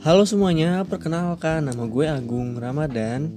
Halo 0.00 0.24
semuanya, 0.24 0.80
perkenalkan 0.88 1.68
nama 1.68 1.84
gue 1.84 2.08
Agung 2.08 2.56
Ramadan. 2.56 3.36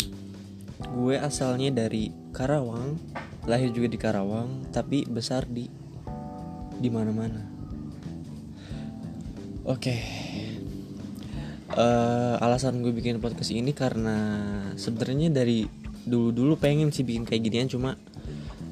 Gue 0.96 1.20
asalnya 1.20 1.76
dari 1.76 2.08
Karawang, 2.32 2.96
lahir 3.44 3.76
juga 3.76 3.92
di 3.92 4.00
Karawang, 4.00 4.72
tapi 4.72 5.04
besar 5.04 5.44
di 5.44 5.68
di 6.80 6.88
mana-mana. 6.88 7.44
Oke. 9.68 9.96
Eh, 11.68 12.36
alasan 12.40 12.80
gue 12.80 12.96
bikin 12.96 13.20
podcast 13.20 13.52
ini 13.52 13.76
karena 13.76 14.16
sebenarnya 14.80 15.36
dari 15.36 15.68
dulu-dulu 16.08 16.56
pengen 16.56 16.96
sih 16.96 17.04
bikin 17.04 17.28
kayak 17.28 17.44
ginian 17.44 17.68
cuma 17.68 18.00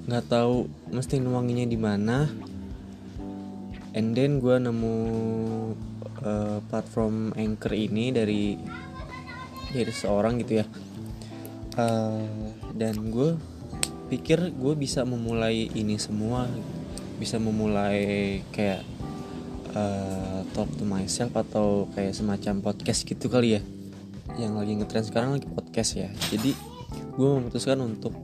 nggak 0.08 0.32
tahu 0.32 0.72
mesti 0.96 1.20
nuanginnya 1.20 1.68
di 1.68 1.76
mana. 1.76 2.24
And 3.92 4.16
then 4.16 4.40
gue 4.40 4.56
nemu 4.64 4.96
uh, 6.26 6.60
platform 6.70 7.34
Anchor 7.36 7.74
ini 7.74 8.14
dari 8.14 8.56
dari 9.72 9.94
seorang 9.94 10.42
gitu 10.44 10.62
ya. 10.62 10.66
Uh, 11.80 12.52
dan 12.76 13.00
gue 13.10 13.40
pikir 14.12 14.52
gue 14.52 14.74
bisa 14.76 15.08
memulai 15.08 15.72
ini 15.72 15.96
semua, 15.96 16.48
bisa 17.16 17.40
memulai 17.40 18.40
kayak 18.52 18.84
uh, 19.72 20.44
talk 20.52 20.68
to 20.76 20.84
myself 20.84 21.32
atau 21.32 21.88
kayak 21.96 22.12
semacam 22.12 22.60
podcast 22.60 23.08
gitu 23.08 23.32
kali 23.32 23.60
ya. 23.60 23.62
Yang 24.36 24.54
lagi 24.56 24.72
ngetrend 24.80 25.08
sekarang 25.08 25.30
lagi 25.40 25.48
podcast 25.48 25.92
ya. 25.96 26.10
Jadi 26.32 26.52
gue 26.92 27.28
memutuskan 27.40 27.80
untuk 27.80 28.16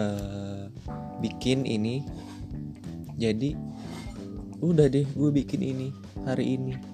uh, 0.00 0.68
bikin 1.20 1.68
ini. 1.68 2.04
Jadi 3.14 3.54
udah 4.64 4.88
deh 4.88 5.04
gue 5.04 5.30
bikin 5.30 5.60
ini 5.60 5.92
hari 6.24 6.56
ini 6.56 6.93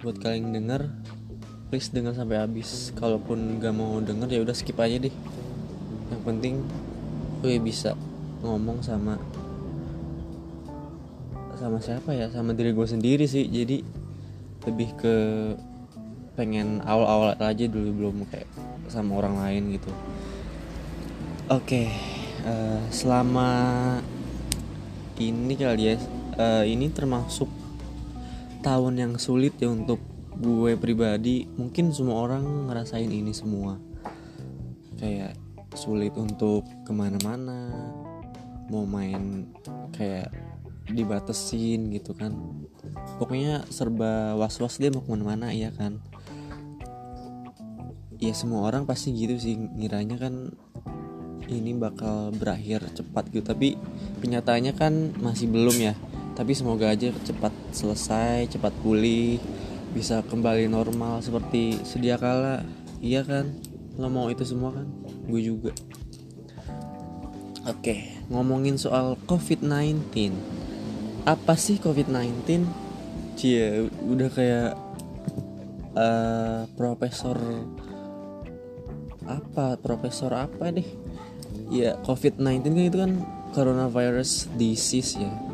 buat 0.00 0.16
kalian 0.16 0.56
denger 0.56 0.88
please 1.70 1.88
dengar 1.94 2.12
sampai 2.18 2.42
habis. 2.42 2.90
Kalaupun 2.98 3.62
gak 3.62 3.70
mau 3.70 4.02
denger 4.02 4.28
ya 4.28 4.40
udah 4.42 4.52
skip 4.52 4.76
aja 4.82 4.98
deh. 4.98 5.14
Yang 6.10 6.22
penting 6.26 6.54
gue 7.40 7.56
bisa 7.62 7.94
ngomong 8.42 8.82
sama 8.82 9.16
sama 11.54 11.78
siapa 11.78 12.10
ya? 12.10 12.26
Sama 12.34 12.52
diri 12.58 12.74
gue 12.74 12.86
sendiri 12.90 13.24
sih. 13.30 13.46
Jadi 13.46 13.86
lebih 14.66 14.90
ke 14.98 15.16
pengen 16.34 16.82
awal-awal 16.82 17.38
aja 17.38 17.64
dulu 17.70 17.90
belum 17.94 18.16
kayak 18.26 18.50
sama 18.90 19.22
orang 19.22 19.38
lain 19.38 19.78
gitu. 19.78 19.92
Oke 21.50 21.86
okay, 21.86 21.86
uh, 22.46 22.82
selama 22.90 23.48
ini 25.20 25.54
kali 25.54 25.92
ya 25.92 25.94
uh, 26.40 26.64
ini 26.64 26.88
termasuk 26.88 27.59
tahun 28.60 28.94
yang 29.00 29.12
sulit 29.16 29.56
ya 29.56 29.72
untuk 29.72 30.00
gue 30.40 30.72
pribadi 30.76 31.44
mungkin 31.56 31.92
semua 31.92 32.24
orang 32.28 32.68
ngerasain 32.68 33.08
ini 33.08 33.32
semua. 33.32 33.76
Kayak 35.00 35.36
sulit 35.76 36.12
untuk 36.16 36.64
ke 36.84 36.92
mana-mana 36.92 37.72
mau 38.70 38.84
main 38.86 39.48
kayak 39.96 40.32
dibatesin 40.88 41.92
gitu 41.92 42.12
kan. 42.16 42.36
Pokoknya 43.16 43.64
serba 43.72 44.36
was-was 44.36 44.76
dia 44.76 44.92
mau 44.92 45.04
ke 45.04 45.10
mana-mana 45.12 45.52
ya 45.52 45.72
kan. 45.72 46.00
Ya 48.20 48.36
semua 48.36 48.68
orang 48.68 48.84
pasti 48.84 49.16
gitu 49.16 49.40
sih 49.40 49.56
ngiranya 49.56 50.20
kan 50.20 50.52
ini 51.48 51.74
bakal 51.74 52.30
berakhir 52.36 52.84
cepat 52.92 53.32
gitu. 53.32 53.44
Tapi 53.44 53.80
kenyataannya 54.20 54.72
kan 54.76 55.16
masih 55.18 55.48
belum 55.48 55.76
ya 55.80 55.94
tapi 56.40 56.56
semoga 56.56 56.88
aja 56.88 57.12
cepat 57.20 57.52
selesai 57.68 58.48
cepat 58.48 58.72
pulih 58.80 59.36
bisa 59.92 60.24
kembali 60.24 60.72
normal 60.72 61.20
seperti 61.20 61.76
sedia 61.84 62.16
kala. 62.16 62.64
Iya 63.04 63.28
kan? 63.28 63.60
Lo 64.00 64.08
mau 64.08 64.32
itu 64.32 64.48
semua 64.48 64.72
kan? 64.72 64.88
Gue 65.28 65.44
juga. 65.44 65.76
Oke 67.68 68.16
ngomongin 68.32 68.80
soal 68.80 69.20
covid-19 69.28 70.32
apa 71.28 71.58
sih 71.60 71.76
covid-19 71.76 72.64
cie 73.36 73.90
udah 74.08 74.30
kayak 74.32 74.72
uh, 75.92 76.64
profesor 76.72 77.36
apa? 79.28 79.76
Profesor 79.76 80.32
apa 80.32 80.72
deh? 80.72 80.88
Ya 81.68 82.00
covid-19 82.00 82.64
kan 82.64 82.80
itu 82.88 82.96
kan 82.96 83.12
coronavirus 83.52 84.48
disease 84.56 85.20
ya 85.20 85.49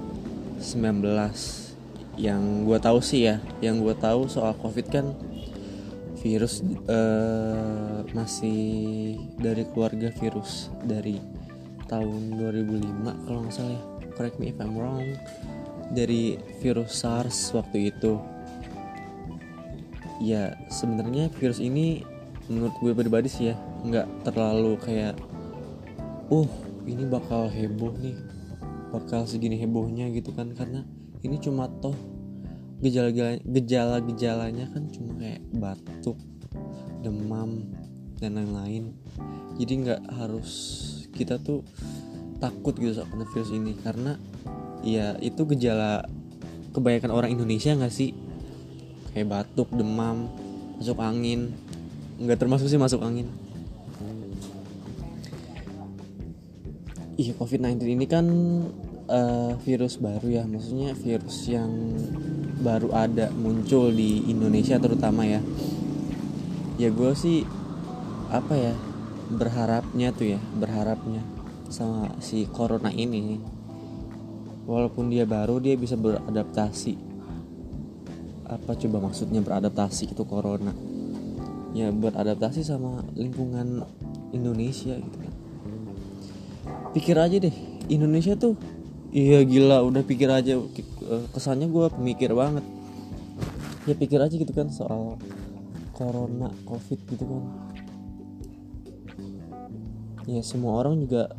19 0.66 2.19
yang 2.19 2.66
gue 2.66 2.78
tahu 2.82 2.99
sih 2.99 3.31
ya 3.31 3.38
yang 3.62 3.78
gue 3.78 3.94
tahu 3.94 4.27
soal 4.27 4.56
covid 4.59 4.88
kan 4.91 5.15
virus 6.27 6.65
uh, 6.91 8.03
masih 8.10 9.15
dari 9.38 9.62
keluarga 9.71 10.10
virus 10.10 10.75
dari 10.82 11.22
tahun 11.87 12.34
2005 12.34 13.25
kalau 13.31 13.38
nggak 13.47 13.54
salah 13.54 13.78
ya. 13.78 13.82
Correct 14.19 14.37
me 14.43 14.50
if 14.50 14.59
I'm 14.59 14.75
wrong. 14.75 15.15
Dari 15.94 16.41
virus 16.59 16.98
SARS 16.98 17.54
waktu 17.54 17.94
itu. 17.94 18.19
Ya 20.19 20.56
sebenarnya 20.66 21.31
virus 21.38 21.62
ini 21.62 22.03
menurut 22.50 22.75
gue 22.83 22.93
pribadi 22.97 23.28
sih 23.31 23.44
ya 23.53 23.56
nggak 23.87 24.27
terlalu 24.27 24.78
kayak 24.83 25.15
uh 26.31 26.50
ini 26.87 27.06
bakal 27.06 27.50
heboh 27.50 27.94
nih 27.98 28.15
bakal 28.94 29.26
segini 29.26 29.58
hebohnya 29.58 30.06
gitu 30.14 30.30
kan 30.30 30.54
karena 30.54 30.86
ini 31.26 31.36
cuma 31.42 31.66
toh 31.82 31.97
gejala 32.80 33.41
gejala 33.41 33.97
gejalanya 34.04 34.69
kan 34.70 34.86
cuma 34.92 35.16
kayak 35.16 35.42
batuk 35.56 36.19
demam 37.00 37.64
dan 38.20 38.36
lain-lain. 38.36 38.92
Jadi 39.56 39.72
nggak 39.86 40.02
harus 40.12 40.52
kita 41.16 41.41
tuh 41.41 41.64
takut 42.36 42.76
gitu 42.76 43.00
soal 43.00 43.08
virus 43.32 43.52
ini 43.52 43.72
karena 43.80 44.20
ya 44.84 45.16
itu 45.24 45.48
gejala 45.56 46.04
kebanyakan 46.76 47.12
orang 47.12 47.30
Indonesia 47.32 47.72
nggak 47.72 47.92
sih? 47.92 48.12
Kayak 49.16 49.32
batuk 49.32 49.72
demam 49.72 50.28
masuk 50.76 51.00
angin. 51.00 51.56
Nggak 52.20 52.44
termasuk 52.44 52.68
sih 52.68 52.80
masuk 52.80 53.00
angin 53.00 53.28
Iya 57.16 57.32
COVID-19 57.32 57.81
ini 57.97 58.04
kan 58.04 58.28
uh, 59.09 59.56
virus 59.65 59.97
baru 59.97 60.28
ya, 60.28 60.44
maksudnya 60.44 60.93
virus 60.93 61.49
yang 61.49 61.97
baru 62.60 62.93
ada 62.93 63.32
muncul 63.32 63.88
di 63.88 64.28
Indonesia 64.28 64.77
terutama 64.77 65.25
ya. 65.25 65.41
Ya 66.77 66.93
gue 66.93 67.16
sih 67.16 67.49
apa 68.28 68.53
ya 68.53 68.77
berharapnya 69.32 70.12
tuh 70.12 70.37
ya, 70.37 70.41
berharapnya 70.60 71.25
sama 71.72 72.12
si 72.21 72.44
corona 72.53 72.93
ini, 72.93 73.41
walaupun 74.69 75.09
dia 75.09 75.25
baru 75.25 75.56
dia 75.56 75.72
bisa 75.72 75.97
beradaptasi. 75.97 77.00
Apa 78.44 78.77
coba 78.77 79.09
maksudnya 79.09 79.41
beradaptasi 79.41 80.12
itu 80.12 80.21
corona? 80.28 80.77
Ya 81.72 81.88
beradaptasi 81.88 82.60
sama 82.60 83.00
lingkungan 83.16 83.88
Indonesia 84.37 85.00
gitu 85.00 85.25
pikir 86.97 87.21
aja 87.21 87.37
deh 87.37 87.53
Indonesia 87.93 88.33
tuh 88.41 88.57
iya 89.12 89.45
gila 89.45 89.84
udah 89.84 90.01
pikir 90.01 90.33
aja 90.33 90.57
kesannya 91.31 91.69
gue 91.69 91.87
pemikir 91.93 92.33
banget. 92.33 92.65
Ya 93.87 93.95
pikir 93.95 94.19
aja 94.19 94.34
gitu 94.34 94.51
kan 94.51 94.73
soal 94.73 95.21
corona 95.95 96.51
covid 96.67 96.99
gitu 97.07 97.25
kan. 97.25 97.45
Ya 100.27 100.43
semua 100.43 100.83
orang 100.83 100.99
juga 101.07 101.33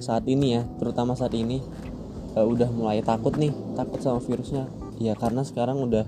saat 0.00 0.26
ini 0.26 0.58
ya 0.58 0.66
terutama 0.82 1.14
saat 1.14 1.36
ini 1.36 1.62
uh, 2.34 2.42
udah 2.42 2.72
mulai 2.74 3.04
takut 3.06 3.36
nih 3.38 3.54
takut 3.78 4.02
sama 4.02 4.18
virusnya. 4.18 4.66
Ya 4.98 5.14
karena 5.14 5.46
sekarang 5.46 5.78
udah 5.86 6.04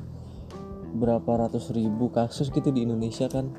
berapa 0.99 1.47
ratus 1.47 1.71
ribu 1.71 2.11
kasus 2.11 2.51
gitu 2.51 2.75
di 2.75 2.83
Indonesia 2.83 3.31
kan. 3.31 3.55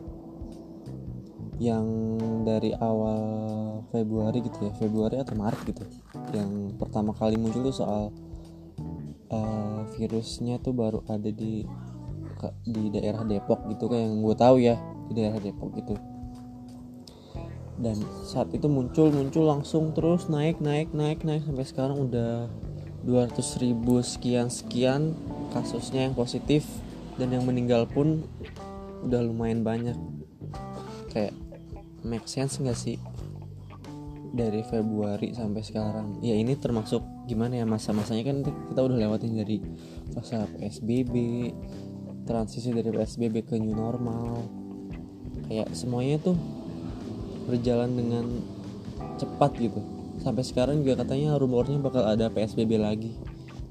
Yang 1.56 1.88
dari 2.44 2.76
awal 2.76 3.65
Februari 3.90 4.40
gitu 4.44 4.58
ya 4.64 4.72
Februari 4.78 5.20
atau 5.20 5.36
Maret 5.36 5.62
gitu. 5.68 5.84
Yang 6.36 6.76
pertama 6.78 7.12
kali 7.16 7.36
muncul 7.36 7.66
tuh 7.66 7.76
soal 7.76 8.04
uh, 9.32 9.82
virusnya 9.96 10.62
tuh 10.62 10.76
baru 10.76 11.02
ada 11.10 11.30
di 11.32 11.66
di 12.62 12.94
daerah 12.94 13.26
Depok 13.26 13.66
gitu 13.74 13.90
kayak 13.90 14.06
yang 14.06 14.22
gue 14.22 14.36
tahu 14.38 14.56
ya 14.62 14.76
di 15.10 15.14
daerah 15.18 15.40
Depok 15.42 15.74
gitu. 15.78 15.96
Dan 17.76 18.00
saat 18.24 18.54
itu 18.56 18.70
muncul 18.72 19.12
muncul 19.12 19.50
langsung 19.50 19.92
terus 19.92 20.32
naik 20.32 20.64
naik 20.64 20.96
naik 20.96 21.26
naik 21.26 21.44
sampai 21.44 21.66
sekarang 21.68 21.98
udah 22.08 22.48
200 23.04 23.36
ribu 23.62 24.00
sekian 24.02 24.48
sekian 24.50 25.14
kasusnya 25.52 26.10
yang 26.10 26.16
positif 26.16 26.66
dan 27.20 27.32
yang 27.34 27.44
meninggal 27.44 27.90
pun 27.90 28.24
udah 29.04 29.22
lumayan 29.26 29.66
banyak. 29.66 29.98
Kayak 31.12 31.36
make 32.06 32.30
sense 32.30 32.62
nggak 32.62 32.78
sih 32.78 33.02
dari 34.36 34.62
Februari 34.68 35.32
sampai 35.32 35.64
sekarang. 35.64 36.20
Ya 36.20 36.36
ini 36.36 36.60
termasuk 36.60 37.00
gimana 37.26 37.56
ya 37.56 37.66
masa-masanya 37.66 38.24
kan 38.28 38.38
kita 38.44 38.80
udah 38.84 38.98
lewatin 39.00 39.40
dari 39.40 39.64
fase 40.12 40.36
PSBB 40.60 41.16
transisi 42.28 42.76
dari 42.76 42.92
PSBB 42.92 43.48
ke 43.48 43.56
new 43.56 43.72
normal. 43.72 44.44
Kayak 45.48 45.72
semuanya 45.72 46.20
tuh 46.20 46.36
berjalan 47.48 47.96
dengan 47.96 48.26
cepat 49.16 49.56
gitu. 49.56 49.80
Sampai 50.20 50.44
sekarang 50.44 50.84
juga 50.84 51.06
katanya 51.06 51.40
rumornya 51.40 51.80
bakal 51.80 52.04
ada 52.04 52.28
PSBB 52.28 52.76
lagi 52.76 53.16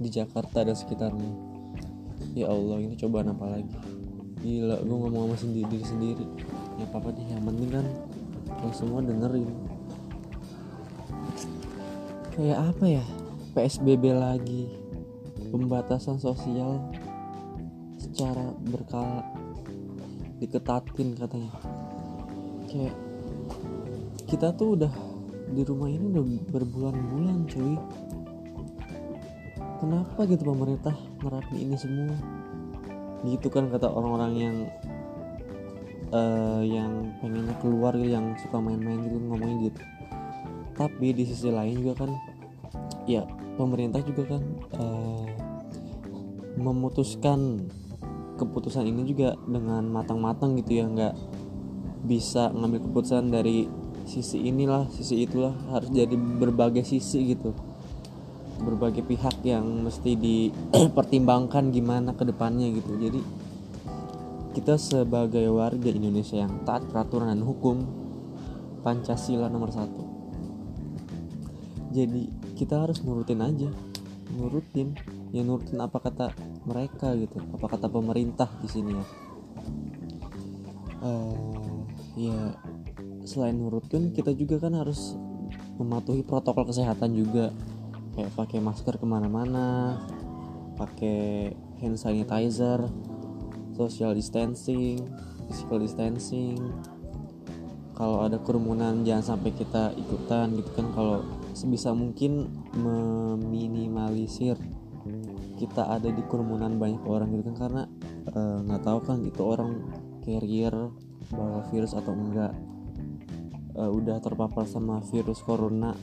di 0.00 0.08
Jakarta 0.08 0.64
dan 0.64 0.72
sekitarnya. 0.72 1.32
Ya 2.32 2.48
Allah 2.48 2.80
ini 2.80 2.96
cobaan 2.96 3.30
apa 3.30 3.46
lagi? 3.58 3.74
Gila 4.40 4.80
gue 4.80 4.96
ngomong 4.96 5.34
sama 5.34 5.36
sendiri 5.36 5.66
diri 5.68 5.86
sendiri. 5.86 6.26
Ya 6.80 6.86
apa 6.88 7.10
nih 7.10 7.26
yang 7.36 7.42
penting 7.44 7.70
kan 7.74 7.86
kalau 8.48 8.74
semua 8.74 9.00
dengerin 9.02 9.73
kayak 12.34 12.58
apa 12.74 12.84
ya? 13.00 13.04
PSBB 13.54 14.10
lagi. 14.10 14.66
Pembatasan 15.54 16.18
sosial 16.18 16.82
secara 17.94 18.50
berkala 18.66 19.22
diketatin 20.42 21.14
katanya. 21.14 21.54
Kayak 22.66 22.96
kita 24.26 24.50
tuh 24.58 24.74
udah 24.74 24.90
di 25.54 25.62
rumah 25.62 25.86
ini 25.86 26.10
udah 26.10 26.24
berbulan-bulan 26.50 27.46
cuy. 27.46 27.78
Kenapa 29.78 30.20
gitu 30.26 30.42
pemerintah 30.42 30.96
nerapin 31.22 31.58
ini 31.70 31.76
semua? 31.78 32.18
Gitu 33.22 33.46
kan 33.46 33.70
kata 33.70 33.86
orang-orang 33.86 34.32
yang 34.34 34.56
uh, 36.10 36.62
yang 36.66 37.14
pengennya 37.22 37.54
keluar 37.62 37.94
yang 37.94 38.34
suka 38.42 38.58
main-main 38.58 39.06
gitu 39.06 39.22
ngomongin 39.22 39.70
gitu 39.70 39.82
tapi 40.74 41.14
di 41.14 41.24
sisi 41.26 41.48
lain 41.50 41.78
juga 41.80 42.04
kan 42.06 42.10
ya 43.06 43.22
pemerintah 43.54 44.02
juga 44.02 44.36
kan 44.36 44.42
uh, 44.78 45.26
memutuskan 46.58 47.70
keputusan 48.34 48.86
ini 48.86 49.06
juga 49.06 49.38
dengan 49.46 49.86
matang-matang 49.86 50.58
gitu 50.58 50.82
ya 50.82 50.84
nggak 50.90 51.14
bisa 52.04 52.50
ngambil 52.52 52.82
keputusan 52.90 53.30
dari 53.30 53.70
sisi 54.04 54.44
inilah 54.44 54.90
sisi 54.92 55.24
itulah 55.24 55.54
harus 55.72 55.88
jadi 55.88 56.14
berbagai 56.14 56.84
sisi 56.84 57.32
gitu. 57.32 57.56
Berbagai 58.54 59.02
pihak 59.02 59.42
yang 59.42 59.64
mesti 59.82 60.14
dipertimbangkan 60.14 61.70
gimana 61.76 62.12
ke 62.12 62.28
depannya 62.28 62.70
gitu. 62.70 62.92
Jadi 63.00 63.20
kita 64.54 64.78
sebagai 64.78 65.50
warga 65.50 65.90
Indonesia 65.90 66.38
yang 66.38 66.62
taat 66.62 66.86
peraturan 66.86 67.34
dan 67.34 67.42
hukum 67.42 67.82
Pancasila 68.86 69.50
nomor 69.50 69.72
satu 69.74 70.13
jadi 71.94 72.26
kita 72.58 72.82
harus 72.82 73.06
nurutin 73.06 73.38
aja. 73.38 73.70
Nurutin. 74.34 74.98
Ya 75.30 75.46
nurutin 75.46 75.78
apa 75.78 76.02
kata 76.02 76.34
mereka 76.66 77.14
gitu. 77.14 77.38
Apa 77.54 77.78
kata 77.78 77.86
pemerintah 77.86 78.50
di 78.58 78.66
sini 78.66 78.98
ya. 78.98 79.06
Uh, 81.04 81.86
ya 82.18 82.38
selain 83.22 83.54
nurutin 83.54 84.10
kita 84.10 84.34
juga 84.34 84.58
kan 84.66 84.74
harus 84.74 85.14
mematuhi 85.78 86.26
protokol 86.26 86.66
kesehatan 86.66 87.14
juga. 87.14 87.54
Kayak 88.18 88.34
pakai 88.34 88.58
masker 88.58 88.98
ke 88.98 89.06
mana-mana 89.06 90.02
pakai 90.74 91.54
hand 91.78 91.94
sanitizer 91.94 92.82
social 93.78 94.10
distancing 94.10 95.06
physical 95.46 95.78
distancing. 95.78 96.58
Kalau 97.94 98.26
ada 98.26 98.42
kerumunan 98.42 99.06
jangan 99.06 99.38
sampai 99.38 99.54
kita 99.54 99.94
ikutan 99.94 100.58
gitu 100.58 100.70
kan. 100.74 100.90
Kalau 100.90 101.22
sebisa 101.54 101.94
mungkin 101.94 102.50
meminimalisir 102.74 104.58
kita 105.54 105.86
ada 105.86 106.10
di 106.10 106.22
kerumunan 106.26 106.76
banyak 106.76 107.02
orang 107.06 107.30
gitu 107.30 107.54
kan 107.54 107.56
karena 107.56 107.82
eh, 108.26 108.58
nggak 108.66 108.82
uh, 108.82 108.84
tahu 108.84 108.98
kan 109.06 109.18
itu 109.22 109.42
orang 109.46 109.70
carrier 110.26 110.74
bawa 111.30 111.62
virus 111.70 111.94
atau 111.94 112.12
enggak 112.12 112.52
uh, 113.78 113.90
udah 113.90 114.18
terpapar 114.18 114.66
sama 114.66 114.98
virus 115.08 115.40
corona 115.40 115.94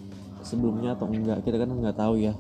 sebelumnya 0.42 0.96
atau 0.96 1.12
enggak 1.12 1.44
kita 1.44 1.62
kan 1.62 1.70
nggak 1.70 1.98
tahu 2.00 2.18
ya 2.18 2.34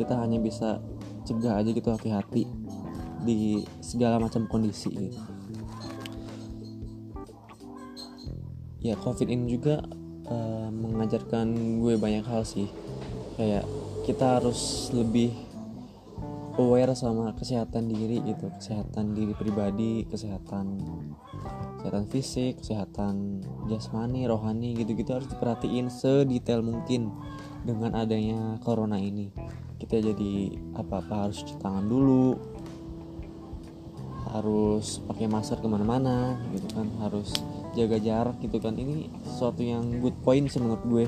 kita 0.00 0.16
hanya 0.18 0.40
bisa 0.40 0.80
cegah 1.28 1.60
aja 1.60 1.70
gitu 1.70 1.88
hati-hati 1.92 2.48
di 3.24 3.64
segala 3.80 4.20
macam 4.20 4.44
kondisi 4.44 4.92
gitu. 4.92 5.20
ya 8.84 8.96
covid 9.00 9.32
ini 9.32 9.48
juga 9.48 9.80
uh, 10.28 10.68
mengajarkan 10.70 11.80
gue 11.80 11.94
banyak 11.96 12.24
hal 12.24 12.42
sih. 12.46 12.68
Kayak 13.34 13.66
kita 14.04 14.40
harus 14.40 14.92
lebih 14.94 15.32
aware 16.54 16.94
sama 16.94 17.34
kesehatan 17.34 17.90
diri 17.90 18.22
gitu. 18.24 18.52
Kesehatan 18.60 19.16
diri 19.16 19.34
pribadi 19.34 20.06
kesehatan 20.06 20.80
kesehatan 21.80 22.06
fisik 22.08 22.64
kesehatan 22.64 23.44
jasmani 23.68 24.24
rohani 24.24 24.72
gitu-gitu 24.78 25.12
harus 25.12 25.28
diperhatiin 25.28 25.92
sedetail 25.92 26.64
mungkin 26.64 27.12
dengan 27.66 27.96
adanya 27.98 28.56
corona 28.62 28.96
ini. 28.96 29.28
Kita 29.76 30.00
jadi 30.00 30.54
apa-apa 30.78 31.28
harus 31.28 31.44
cuci 31.44 31.60
tangan 31.60 31.84
dulu 31.84 32.54
harus 34.34 34.98
pakai 35.06 35.30
masker 35.30 35.62
ke 35.62 35.68
mana-mana 35.70 36.34
gitu 36.50 36.66
kan 36.74 36.90
harus 36.98 37.30
jaga 37.74 37.98
jarak 37.98 38.38
gitu 38.40 38.56
kan. 38.62 38.78
Ini 38.78 39.10
sesuatu 39.26 39.60
yang 39.60 40.00
good 40.00 40.16
point 40.22 40.46
sih 40.48 40.62
menurut 40.62 40.84
gue. 40.86 41.04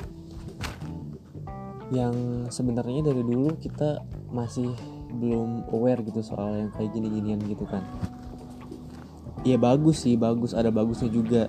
Yang 1.95 2.15
sebenarnya 2.51 3.15
dari 3.15 3.23
dulu 3.23 3.55
kita 3.57 4.03
masih 4.35 4.75
belum 5.17 5.71
aware 5.71 6.03
gitu 6.03 6.21
soal 6.21 6.67
yang 6.67 6.71
kayak 6.75 6.91
gini-ginian 6.93 7.41
gitu 7.47 7.65
kan. 7.65 7.87
Ya 9.47 9.57
bagus 9.57 10.03
sih 10.03 10.19
bagus. 10.19 10.53
Ada 10.53 10.75
bagusnya 10.75 11.09
juga. 11.09 11.47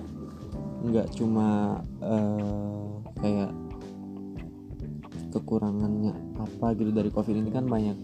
Nggak 0.78 1.18
cuma 1.18 1.82
uh, 1.98 3.02
kayak 3.18 3.50
kekurangannya 5.34 6.14
apa 6.38 6.72
gitu 6.78 6.94
dari 6.94 7.10
covid 7.10 7.34
ini 7.34 7.50
kan 7.50 7.66
banyak. 7.66 7.98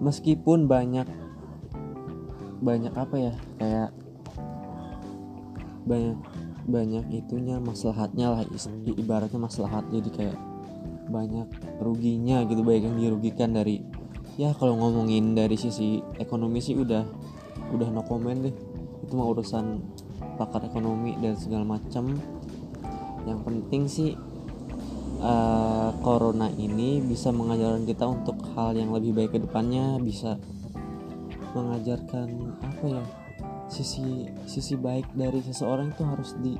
Meskipun 0.00 0.66
banyak 0.66 1.06
banyak 2.64 2.96
apa 2.96 3.16
ya 3.20 3.32
kayak 3.60 3.90
banyak 5.84 6.18
banyak 6.64 7.04
itunya 7.12 7.60
maslahatnya 7.60 8.26
lah 8.32 8.42
ibaratnya 8.88 9.40
maslahat. 9.40 9.84
Jadi 9.92 10.10
kayak 10.12 10.38
banyak 11.08 11.48
ruginya 11.84 12.42
gitu 12.48 12.64
baik 12.64 12.88
yang 12.88 12.96
dirugikan 12.96 13.52
dari 13.52 13.84
ya 14.40 14.56
kalau 14.56 14.74
ngomongin 14.80 15.36
dari 15.36 15.54
sisi 15.54 16.00
ekonomi 16.16 16.58
sih 16.58 16.74
udah 16.74 17.04
udah 17.72 17.88
no 17.92 18.02
comment 18.04 18.40
deh. 18.40 18.54
Itu 19.04 19.20
mah 19.20 19.28
urusan 19.28 19.84
pakar 20.40 20.66
ekonomi 20.66 21.14
dan 21.20 21.36
segala 21.36 21.78
macam 21.78 22.16
yang 23.24 23.40
penting 23.40 23.88
sih 23.88 24.12
uh, 25.24 25.90
corona 26.04 26.52
ini 26.52 27.00
bisa 27.00 27.32
mengajarkan 27.32 27.88
kita 27.88 28.04
untuk 28.04 28.36
hal 28.52 28.76
yang 28.76 28.92
lebih 28.92 29.16
baik 29.16 29.32
ke 29.36 29.38
depannya 29.40 29.96
bisa 30.00 30.36
mengajarkan 31.56 32.58
apa 32.60 32.84
ya 32.84 33.04
sisi 33.74 34.30
sisi 34.46 34.78
baik 34.78 35.10
dari 35.18 35.42
seseorang 35.42 35.90
itu 35.90 36.02
harus 36.06 36.30
di 36.38 36.54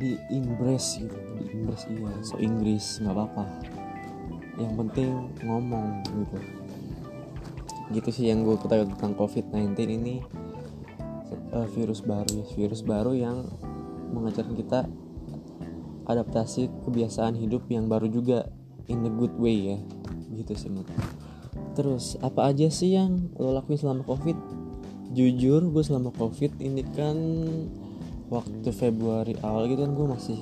di 0.00 0.16
embrace 0.32 1.04
gitu. 1.04 1.16
Di 1.36 1.44
embrace 1.52 1.84
iya 1.92 2.12
so 2.24 2.40
Inggris 2.40 3.04
nggak 3.04 3.12
apa-apa. 3.12 3.44
Yang 4.56 4.72
penting 4.80 5.10
ngomong 5.44 6.00
gitu. 6.08 6.38
Gitu 7.92 8.08
sih 8.08 8.26
yang 8.32 8.48
gue 8.48 8.56
ketahui 8.56 8.88
tentang 8.96 9.12
covid-19 9.20 9.76
ini. 9.84 10.16
Uh, 11.52 11.68
virus 11.76 12.00
baru 12.00 12.32
ya 12.32 12.46
virus 12.56 12.80
baru 12.80 13.12
yang 13.12 13.44
mengajarkan 14.08 14.56
kita 14.56 14.88
adaptasi 16.08 16.72
kebiasaan 16.88 17.36
hidup 17.36 17.68
yang 17.68 17.92
baru 17.92 18.08
juga 18.08 18.48
in 18.88 19.04
the 19.04 19.12
good 19.12 19.36
way 19.36 19.76
ya. 19.76 19.78
Gitu 20.32 20.56
sih 20.56 20.72
menurut 20.72 20.88
terus 21.72 22.20
apa 22.20 22.52
aja 22.52 22.68
sih 22.68 22.96
yang 22.96 23.32
lo 23.40 23.52
lakuin 23.52 23.80
selama 23.80 24.04
covid 24.04 24.36
jujur 25.12 25.60
gue 25.68 25.82
selama 25.84 26.10
covid 26.16 26.56
ini 26.60 26.82
kan 26.96 27.16
waktu 28.32 28.68
Februari 28.72 29.36
awal 29.44 29.68
gitu 29.68 29.84
kan 29.84 29.92
gue 29.92 30.06
masih 30.08 30.40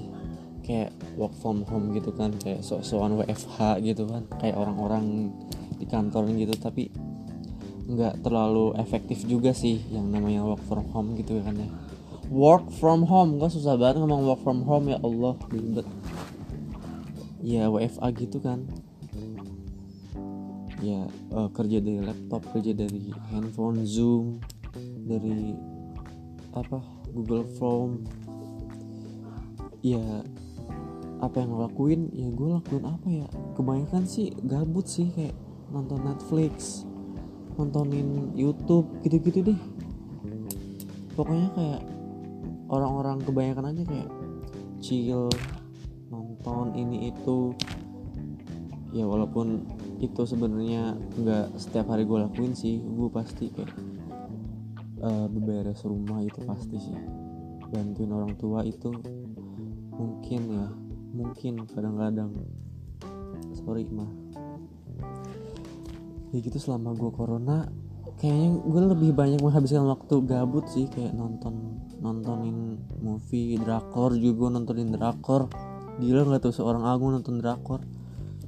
kayak 0.71 0.95
work 1.19 1.35
from 1.43 1.67
home 1.67 1.91
gitu 1.91 2.15
kan 2.15 2.31
kayak 2.39 2.63
sok-sokan 2.63 3.19
WFH 3.19 3.83
gitu 3.83 4.07
kan 4.07 4.23
kayak 4.39 4.55
orang-orang 4.55 5.35
di 5.75 5.87
kantor 5.91 6.31
gitu. 6.39 6.55
Tapi 6.55 6.95
nggak 7.91 8.23
terlalu 8.23 8.79
efektif 8.79 9.27
juga 9.27 9.51
sih 9.51 9.83
yang 9.91 10.07
namanya 10.15 10.47
work 10.47 10.63
from 10.71 10.87
home 10.95 11.19
gitu 11.19 11.43
kan 11.43 11.59
ya. 11.59 11.69
Work 12.31 12.71
from 12.79 13.03
home 13.11 13.43
kan 13.43 13.51
susah 13.51 13.75
banget 13.75 13.99
ngomong 13.99 14.23
work 14.23 14.41
from 14.47 14.63
home 14.63 14.95
ya 14.95 15.03
Allah 15.03 15.35
ribet. 15.51 15.87
Ya 17.43 17.67
WFA 17.67 18.07
gitu 18.15 18.39
kan. 18.39 18.71
Ya 20.79 21.11
uh, 21.35 21.51
kerja 21.51 21.83
dari 21.83 21.99
laptop 21.99 22.47
kerja 22.55 22.71
dari 22.73 23.11
handphone 23.35 23.83
zoom 23.83 24.39
dari 25.11 25.59
apa 26.55 26.79
Google 27.11 27.47
Form. 27.59 28.07
Ya 29.83 30.23
apa 31.21 31.37
yang 31.43 31.53
ngelakuin 31.57 32.15
ya 32.15 32.29
gue 32.31 32.49
lakuin 32.55 32.85
apa 32.87 33.09
ya? 33.11 33.27
Kebanyakan 33.59 34.07
sih 34.07 34.31
gabut 34.47 34.87
sih 34.87 35.11
kayak 35.11 35.35
nonton 35.75 36.07
Netflix 36.07 36.87
nontonin 37.59 38.33
YouTube 38.39 38.89
gitu-gitu 39.05 39.53
deh. 39.53 39.61
Pokoknya 41.19 41.49
kayak 41.53 41.83
orang-orang 42.71 43.21
kebanyakan 43.21 43.77
aja 43.77 43.83
kayak 43.85 44.11
chill 44.81 45.29
nonton 46.09 46.73
ini 46.79 47.13
itu. 47.13 47.53
Ya 48.91 49.07
walaupun 49.07 49.69
itu 50.01 50.25
sebenarnya 50.25 50.97
nggak 50.97 51.61
setiap 51.61 51.93
hari 51.93 52.09
gue 52.09 52.19
lakuin 52.19 52.57
sih 52.57 52.81
gue 52.81 53.09
pasti 53.13 53.53
kayak 53.53 53.71
uh, 55.03 55.27
beberes 55.29 55.83
rumah 55.85 56.23
itu 56.25 56.41
pasti 56.45 56.77
sih. 56.81 56.99
Bantuin 57.71 58.11
orang 58.11 58.35
tua 58.37 58.65
itu 58.67 58.91
mungkin 59.95 60.41
ya 60.49 60.67
mungkin 61.13 61.65
kadang-kadang. 61.69 62.33
Sorry 63.57 63.85
mah 63.93 64.09
ya 66.31 66.39
gitu 66.39 66.63
selama 66.63 66.95
gue 66.95 67.11
corona 67.11 67.67
kayaknya 68.23 68.63
gue 68.63 68.83
lebih 68.95 69.11
banyak 69.19 69.43
menghabiskan 69.43 69.83
waktu 69.91 70.15
gabut 70.23 70.63
sih 70.71 70.87
kayak 70.87 71.11
nonton 71.11 71.81
nontonin 72.01 72.79
movie 73.01 73.57
drakor 73.61 74.17
juga 74.17 74.53
nontonin 74.53 74.93
drakor. 74.93 75.49
Gila 76.01 76.25
nggak 76.29 76.49
tuh 76.49 76.55
seorang 76.55 76.85
agung 76.89 77.13
nonton 77.13 77.41
drakor. 77.41 77.85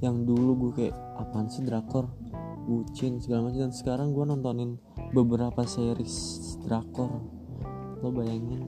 Yang 0.01 0.17
dulu 0.29 0.51
gue 0.57 0.73
kayak 0.77 0.97
apaan 1.21 1.53
sih 1.53 1.65
drakor? 1.65 2.09
Bucin 2.65 3.21
segala 3.21 3.49
macam. 3.49 3.69
Dan 3.69 3.75
sekarang 3.77 4.17
gue 4.17 4.25
nontonin 4.25 4.81
beberapa 5.13 5.63
series 5.69 6.41
drakor. 6.65 7.21
Lo 8.01 8.09
bayangin. 8.09 8.65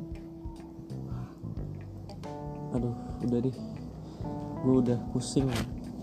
Aduh 2.77 2.95
udah 3.25 3.41
deh. 3.41 3.57
Gue 4.65 4.75
udah 4.85 5.01
pusing 5.11 5.49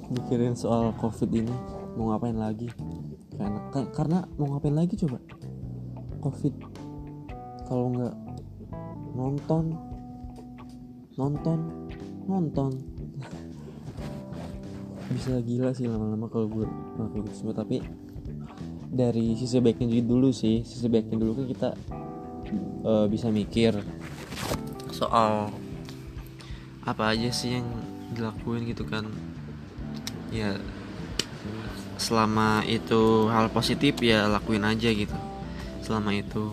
mikirin 0.10 0.58
soal 0.58 0.92
covid 0.98 1.30
ini. 1.30 1.54
Mau 1.96 2.12
ngapain 2.12 2.36
lagi? 2.36 2.68
Karena 3.38 3.60
karena 3.94 4.20
mau 4.36 4.58
ngapain 4.58 4.76
lagi 4.76 4.98
coba? 4.98 5.22
Covid. 6.26 6.54
Kalau 7.70 7.94
nggak 7.94 8.16
nonton 9.14 9.78
nonton 11.16 11.60
nonton. 12.26 12.72
Bisa 15.14 15.38
gila 15.44 15.76
sih 15.76 15.86
lama-lama 15.86 16.26
kalau 16.32 16.48
gue 16.50 16.66
itu 17.20 17.32
semua 17.36 17.54
tapi 17.54 17.84
dari 18.92 19.40
sisi 19.40 19.64
baiknya 19.64 20.04
dulu 20.04 20.36
sih. 20.36 20.68
Sisi 20.68 20.92
baiknya 20.92 21.16
dulu 21.16 21.32
kan 21.40 21.46
kita 21.48 21.70
uh, 22.84 23.08
bisa 23.08 23.32
mikir 23.32 23.80
soal 24.92 25.50
apa 26.84 27.16
aja 27.16 27.32
sih 27.32 27.56
yang 27.56 27.68
dilakuin 28.12 28.68
gitu 28.68 28.84
kan. 28.84 29.08
Ya 30.36 30.60
selama 31.96 32.68
itu 32.68 33.32
hal 33.32 33.48
positif 33.56 33.96
ya 34.04 34.28
lakuin 34.28 34.68
aja 34.68 34.92
gitu. 34.92 35.16
Selama 35.80 36.12
itu 36.12 36.52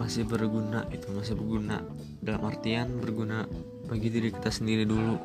masih 0.00 0.24
berguna 0.24 0.88
itu 0.88 1.12
masih 1.12 1.36
berguna. 1.36 1.84
Dalam 2.24 2.48
artian 2.48 2.98
berguna 2.98 3.44
bagi 3.88 4.08
diri 4.08 4.32
kita 4.32 4.48
sendiri 4.48 4.88
dulu 4.88 5.20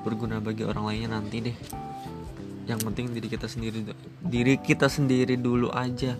berguna 0.00 0.40
bagi 0.40 0.64
orang 0.64 0.88
lainnya 0.88 1.20
nanti 1.20 1.36
deh 1.44 1.56
yang 2.68 2.80
penting 2.80 3.12
diri 3.12 3.28
kita 3.28 3.46
sendiri 3.48 3.82
diri 4.20 4.54
kita 4.60 4.86
sendiri 4.86 5.36
dulu 5.40 5.72
aja. 5.72 6.16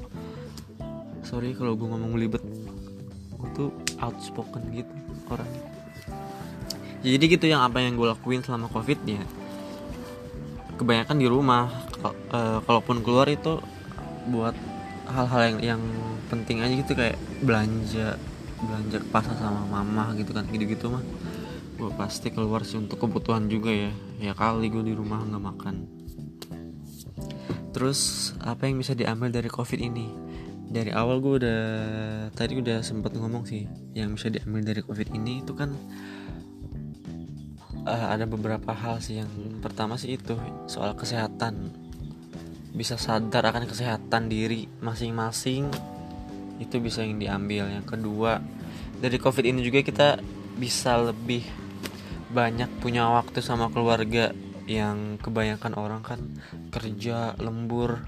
Sorry 1.21 1.53
kalau 1.53 1.77
gue 1.77 1.87
ngomong 1.87 2.17
libet 2.17 2.43
gue 3.37 3.49
tuh 3.57 3.71
outspoken 4.01 4.65
gitu 4.73 4.93
orang 5.31 5.49
jadi 7.01 7.25
gitu 7.33 7.49
yang 7.49 7.65
apa 7.65 7.81
yang 7.81 7.97
gue 7.97 8.13
lakuin 8.13 8.45
selama 8.45 8.69
covid 8.69 9.01
ya. 9.09 9.25
Kebanyakan 10.77 11.17
di 11.17 11.29
rumah. 11.29 11.73
Uh, 12.01 12.65
kalaupun 12.65 13.05
keluar 13.05 13.29
itu 13.29 13.61
buat 14.29 14.57
hal-hal 15.05 15.41
yang 15.53 15.77
yang 15.77 15.83
penting 16.33 16.65
aja 16.65 16.73
gitu 16.73 16.93
kayak 16.97 17.21
belanja 17.45 18.17
belanja 18.61 18.97
pasar 19.13 19.37
sama 19.37 19.69
mama 19.69 20.13
gitu 20.17 20.33
kan 20.37 20.45
gitu-gitu 20.53 20.93
mah. 20.93 21.05
Gue 21.81 21.89
pasti 21.97 22.29
keluar 22.29 22.69
sih 22.69 22.77
untuk 22.77 23.01
kebutuhan 23.01 23.49
juga 23.49 23.73
ya. 23.73 23.93
Ya 24.21 24.33
kali 24.37 24.69
gue 24.69 24.85
di 24.85 24.93
rumah 24.93 25.25
nggak 25.25 25.45
makan 25.45 26.00
terus 27.81 28.37
apa 28.45 28.69
yang 28.69 28.77
bisa 28.77 28.93
diambil 28.93 29.33
dari 29.33 29.49
covid 29.49 29.81
ini? 29.81 30.13
Dari 30.69 30.93
awal 30.93 31.25
gue 31.25 31.41
udah 31.41 31.63
tadi 32.37 32.61
udah 32.61 32.85
sempat 32.85 33.17
ngomong 33.17 33.49
sih 33.49 33.65
yang 33.97 34.13
bisa 34.13 34.29
diambil 34.29 34.61
dari 34.61 34.85
covid 34.85 35.09
ini 35.17 35.41
itu 35.41 35.57
kan 35.57 35.73
uh, 37.89 38.07
ada 38.13 38.29
beberapa 38.29 38.77
hal 38.77 39.01
sih. 39.01 39.25
Yang 39.25 39.33
pertama 39.65 39.97
sih 39.97 40.21
itu 40.21 40.37
soal 40.69 40.93
kesehatan. 40.93 41.73
Bisa 42.77 43.01
sadar 43.01 43.49
akan 43.49 43.65
kesehatan 43.65 44.29
diri 44.29 44.69
masing-masing 44.85 45.73
itu 46.61 46.77
bisa 46.85 47.01
yang 47.01 47.17
diambil. 47.17 47.65
Yang 47.65 47.97
kedua 47.97 48.45
dari 49.01 49.17
covid 49.17 49.49
ini 49.49 49.65
juga 49.65 49.81
kita 49.81 50.21
bisa 50.61 51.01
lebih 51.01 51.49
banyak 52.29 52.69
punya 52.85 53.09
waktu 53.09 53.41
sama 53.41 53.73
keluarga 53.73 54.37
yang 54.71 55.19
kebanyakan 55.19 55.75
orang 55.75 56.03
kan 56.07 56.23
kerja 56.71 57.35
lembur 57.43 58.07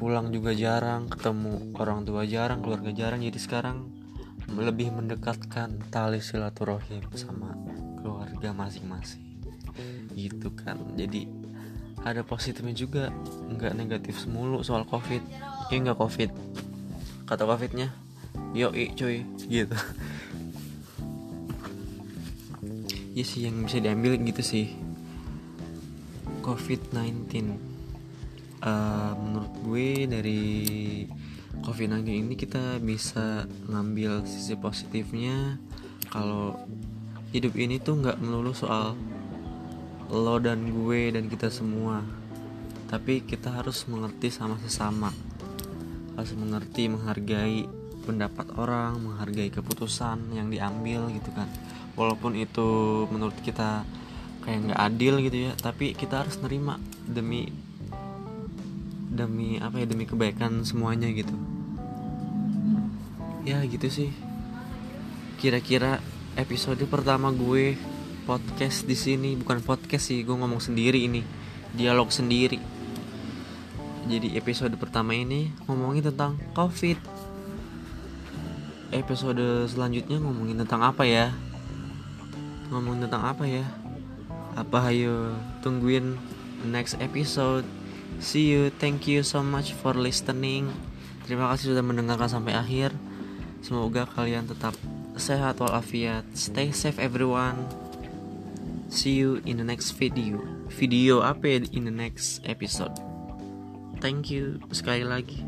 pulang 0.00 0.32
juga 0.32 0.56
jarang 0.56 1.04
ketemu 1.12 1.76
orang 1.76 2.08
tua 2.08 2.24
jarang 2.24 2.64
keluarga 2.64 2.96
jarang. 2.96 3.20
Jadi 3.20 3.36
sekarang 3.36 3.84
lebih 4.48 4.88
mendekatkan 4.88 5.76
tali 5.92 6.24
silaturahim 6.24 7.04
sama 7.12 7.52
keluarga 8.00 8.56
masing-masing. 8.56 9.20
Gitu 10.16 10.48
kan. 10.56 10.80
Jadi 10.96 11.28
ada 12.00 12.24
positifnya 12.24 12.72
juga 12.72 13.12
nggak 13.52 13.76
negatif 13.76 14.16
semulu 14.16 14.64
soal 14.64 14.88
covid. 14.88 15.20
Ya 15.68 15.76
nggak 15.76 16.00
covid? 16.00 16.32
Kata 17.28 17.44
covidnya 17.44 17.92
yo 18.56 18.72
cuy 18.72 19.28
gitu. 19.44 19.76
Ya 23.16 23.24
sih 23.24 23.48
yang 23.48 23.64
bisa 23.64 23.80
diambil 23.80 24.20
gitu 24.20 24.44
sih 24.44 24.76
COVID-19 26.46 27.58
uh, 28.62 29.12
menurut 29.18 29.52
gue 29.66 29.88
dari 30.06 30.44
COVID-19 31.66 32.06
ini 32.06 32.34
kita 32.38 32.78
bisa 32.78 33.50
ngambil 33.66 34.22
sisi 34.22 34.54
positifnya 34.54 35.58
kalau 36.06 36.54
hidup 37.34 37.58
ini 37.58 37.82
tuh 37.82 37.98
nggak 37.98 38.22
melulu 38.22 38.54
soal 38.54 38.94
lo 40.06 40.38
dan 40.38 40.70
gue 40.70 41.10
dan 41.10 41.26
kita 41.26 41.50
semua. 41.50 42.02
Tapi 42.86 43.26
kita 43.26 43.50
harus 43.50 43.82
mengerti 43.90 44.30
sama 44.30 44.54
sesama. 44.62 45.10
Harus 46.14 46.32
mengerti 46.38 46.86
menghargai 46.86 47.66
pendapat 48.06 48.54
orang 48.54 49.02
menghargai 49.02 49.50
keputusan 49.50 50.30
yang 50.30 50.46
diambil 50.46 51.10
gitu 51.10 51.34
kan. 51.34 51.50
Walaupun 51.98 52.38
itu 52.38 53.02
menurut 53.10 53.34
kita 53.42 53.82
kayak 54.46 54.70
nggak 54.70 54.80
adil 54.80 55.14
gitu 55.26 55.50
ya. 55.50 55.52
Tapi 55.58 55.92
kita 55.98 56.22
harus 56.22 56.38
nerima 56.38 56.78
demi 57.02 57.50
demi 59.10 59.58
apa 59.58 59.82
ya 59.82 59.86
demi 59.90 60.06
kebaikan 60.06 60.62
semuanya 60.62 61.10
gitu. 61.10 61.34
Ya 63.42 63.58
gitu 63.66 63.90
sih. 63.90 64.10
Kira-kira 65.42 65.98
episode 66.38 66.80
pertama 66.86 67.34
gue 67.34 67.74
podcast 68.24 68.86
di 68.86 68.94
sini 68.94 69.34
bukan 69.34 69.62
podcast 69.62 70.14
sih 70.14 70.22
gue 70.22 70.36
ngomong 70.38 70.62
sendiri 70.62 71.02
ini. 71.02 71.26
Dialog 71.74 72.14
sendiri. 72.14 72.62
Jadi 74.06 74.38
episode 74.38 74.78
pertama 74.78 75.18
ini 75.18 75.50
ngomongin 75.66 76.06
tentang 76.06 76.38
covid. 76.54 76.96
Episode 78.94 79.66
selanjutnya 79.66 80.22
ngomongin 80.22 80.62
tentang 80.62 80.86
apa 80.86 81.02
ya? 81.02 81.34
Ngomong 82.70 83.02
tentang 83.02 83.26
apa 83.26 83.46
ya 83.46 83.66
apa 84.56 84.88
ayo 84.90 85.36
tungguin 85.60 86.16
next 86.64 86.96
episode. 86.98 87.68
See 88.18 88.48
you. 88.48 88.72
Thank 88.80 89.04
you 89.06 89.20
so 89.20 89.44
much 89.44 89.76
for 89.76 89.92
listening. 89.92 90.72
Terima 91.28 91.52
kasih 91.52 91.76
sudah 91.76 91.84
mendengarkan 91.84 92.32
sampai 92.32 92.56
akhir. 92.56 92.96
Semoga 93.60 94.08
kalian 94.08 94.48
tetap 94.48 94.72
sehat 95.20 95.60
walafiat. 95.60 96.24
Stay 96.32 96.72
safe 96.72 96.96
everyone. 96.96 97.68
See 98.88 99.20
you 99.20 99.44
in 99.44 99.60
the 99.60 99.66
next 99.66 99.94
video. 100.00 100.40
Video 100.72 101.20
apa 101.20 101.44
ya 101.44 101.58
in 101.76 101.84
the 101.84 101.94
next 101.94 102.40
episode? 102.48 102.94
Thank 104.00 104.32
you 104.32 104.60
sekali 104.72 105.04
lagi 105.04 105.40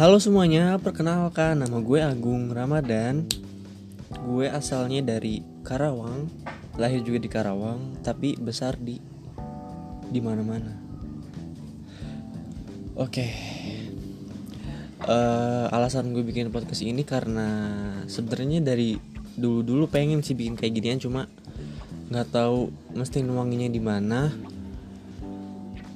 Halo 0.00 0.16
semuanya, 0.16 0.80
perkenalkan 0.80 1.60
nama 1.60 1.76
gue 1.76 2.00
Agung 2.00 2.48
Ramadan. 2.48 3.28
Gue 4.24 4.48
asalnya 4.48 5.04
dari 5.04 5.44
Karawang, 5.60 6.24
lahir 6.80 7.04
juga 7.04 7.20
di 7.20 7.28
Karawang, 7.28 8.00
tapi 8.00 8.32
besar 8.32 8.80
di 8.80 8.96
di 10.08 10.20
mana-mana. 10.24 10.72
Oke. 12.96 13.28
uh, 15.04 15.68
alasan 15.68 16.16
gue 16.16 16.24
bikin 16.24 16.48
podcast 16.48 16.80
ini 16.80 17.04
karena 17.04 17.48
sebenarnya 18.08 18.64
dari 18.64 18.96
dulu 19.36 19.60
dulu 19.60 19.84
pengen 19.84 20.24
sih 20.24 20.32
bikin 20.32 20.56
kayak 20.56 20.80
ginian 20.80 20.96
cuma 20.96 21.28
nggak 22.08 22.32
tahu 22.32 22.72
mesti 22.96 23.20
nuanginnya 23.20 23.68
di 23.68 23.84
mana 23.84 24.32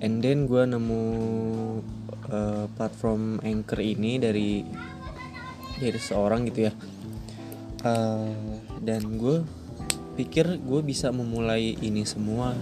and 0.04 0.20
then 0.20 0.44
gue 0.44 0.60
nemu 0.60 1.04
uh, 2.30 2.66
platform 2.72 3.42
anchor 3.42 3.80
ini 3.80 4.16
dari 4.20 4.64
dari 5.78 5.98
seorang 5.98 6.46
gitu 6.48 6.70
ya. 6.70 6.72
Uh, 7.84 8.32
dan 8.80 9.20
gue 9.20 9.44
pikir 10.16 10.62
gue 10.62 10.80
bisa 10.80 11.10
memulai 11.10 11.76
ini 11.82 12.06
semua. 12.06 12.54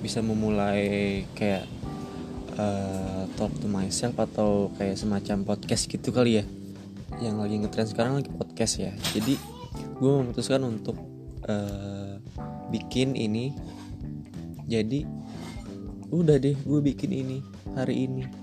Bisa 0.00 0.24
memulai 0.24 1.22
kayak 1.36 1.64
uh, 2.56 3.28
talk 3.36 3.52
to 3.60 3.68
myself 3.68 4.16
atau 4.16 4.72
kayak 4.76 4.96
semacam 4.96 5.44
podcast 5.44 5.88
gitu 5.88 6.10
kali 6.10 6.40
ya. 6.40 6.44
Yang 7.20 7.36
lagi 7.36 7.54
ngetrend 7.60 7.88
sekarang 7.92 8.12
lagi 8.20 8.32
podcast 8.32 8.74
ya. 8.80 8.92
Jadi 9.12 9.36
gue 10.00 10.10
memutuskan 10.10 10.64
untuk 10.64 10.96
uh, 11.48 12.16
bikin 12.72 13.16
ini. 13.16 13.52
Jadi 14.70 15.04
udah 16.10 16.42
deh 16.42 16.58
gue 16.58 16.80
bikin 16.82 17.10
ini 17.14 17.38
hari 17.78 18.10
ini 18.10 18.39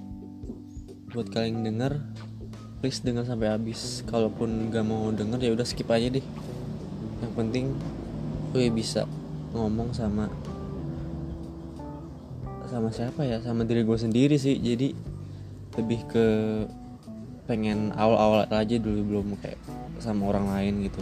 buat 1.11 1.31
kalian 1.31 1.63
denger 1.63 2.03
please 2.77 3.01
dengar 3.01 3.25
sampai 3.25 3.49
habis. 3.49 4.05
Kalaupun 4.05 4.69
gak 4.69 4.85
mau 4.85 5.09
denger 5.09 5.39
ya 5.41 5.51
udah 5.53 5.65
skip 5.65 5.89
aja 5.89 6.13
deh. 6.13 6.25
Yang 7.21 7.33
penting 7.33 7.65
gue 8.53 8.69
bisa 8.69 9.09
ngomong 9.53 9.91
sama 9.93 10.29
sama 12.69 12.93
siapa 12.93 13.25
ya? 13.25 13.41
Sama 13.41 13.65
diri 13.65 13.81
gue 13.81 13.97
sendiri 13.97 14.37
sih. 14.37 14.61
Jadi 14.61 14.93
lebih 15.77 15.99
ke 16.09 16.25
pengen 17.47 17.95
awal-awal 17.95 18.43
aja 18.51 18.75
dulu 18.75 19.01
belum 19.07 19.27
kayak 19.39 19.59
sama 20.03 20.29
orang 20.29 20.51
lain 20.51 20.73
gitu. 20.91 21.01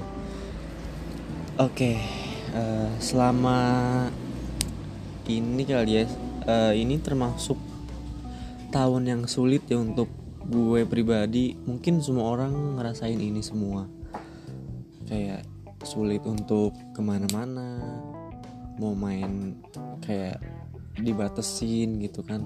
Oke 1.55 1.71
okay, 1.71 1.95
uh, 2.53 2.85
eh, 2.85 2.89
selama 2.99 3.57
ini 5.25 5.63
kali 5.65 6.03
ya 6.03 6.05
uh, 6.45 6.73
ini 6.75 7.01
termasuk 7.01 7.57
tahun 8.75 9.07
yang 9.07 9.21
sulit 9.23 9.63
ya 9.71 9.79
untuk 9.79 10.11
gue 10.51 10.83
pribadi 10.83 11.55
mungkin 11.63 12.03
semua 12.03 12.35
orang 12.35 12.75
ngerasain 12.75 13.15
ini 13.15 13.39
semua. 13.39 13.87
Kayak 15.07 15.47
sulit 15.87 16.19
untuk 16.27 16.75
ke 16.91 16.99
mana-mana 16.99 17.79
mau 18.75 18.91
main 18.91 19.55
kayak 20.03 20.43
dibatesin 20.99 22.03
gitu 22.03 22.19
kan. 22.27 22.43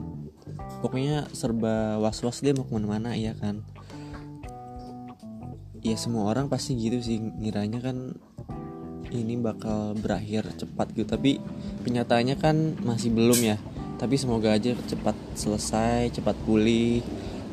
Pokoknya 0.86 1.25
serba 1.33 1.98
was-was 1.98 2.45
dia 2.45 2.53
mau 2.53 2.69
ke 2.69 2.77
mana-mana 2.77 3.17
ya 3.17 3.33
kan. 3.33 3.65
Ya 5.81 5.98
semua 5.98 6.29
orang 6.29 6.45
pasti 6.45 6.77
gitu 6.77 7.01
sih 7.01 7.17
ngiranya 7.17 7.81
kan 7.81 8.13
ini 9.09 9.33
bakal 9.41 9.98
berakhir 9.98 10.45
cepat 10.62 10.93
gitu. 10.93 11.09
Tapi 11.09 11.41
kenyataannya 11.89 12.38
kan 12.38 12.77
masih 12.86 13.09
belum 13.09 13.41
ya 13.41 13.57
tapi 14.00 14.15
semoga 14.15 14.56
aja 14.56 14.74
cepat 14.88 15.13
selesai 15.36 16.15
cepat 16.15 16.34
pulih 16.48 17.03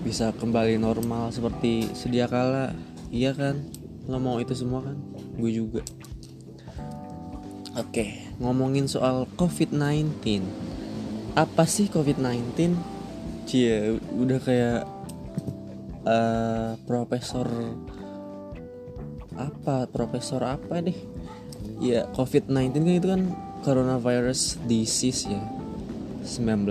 bisa 0.06 0.30
kembali 0.38 0.78
normal 0.78 1.34
seperti 1.34 1.90
sedia 1.92 2.30
kala 2.30 2.70
iya 3.10 3.34
kan 3.34 3.66
lo 4.06 4.22
mau 4.22 4.38
itu 4.38 4.54
semua 4.54 4.86
kan 4.86 4.96
gue 5.36 5.50
juga 5.50 5.82
oke 7.74 8.38
ngomongin 8.38 8.86
soal 8.86 9.26
covid-19 9.34 10.46
apa 11.36 11.68
sih 11.68 11.92
COVID-19? 11.92 12.72
Cie, 13.44 14.00
udah 14.16 14.40
kayak 14.40 14.88
uh, 16.08 16.80
profesor 16.88 17.44
apa? 19.36 19.84
Profesor 19.92 20.40
apa 20.40 20.80
deh? 20.80 20.96
Ya, 21.76 22.08
COVID-19 22.16 22.72
kan 22.72 22.94
itu 22.96 23.08
kan 23.12 23.22
coronavirus 23.60 24.56
disease 24.64 25.28
ya. 25.28 25.44
19 26.26 26.66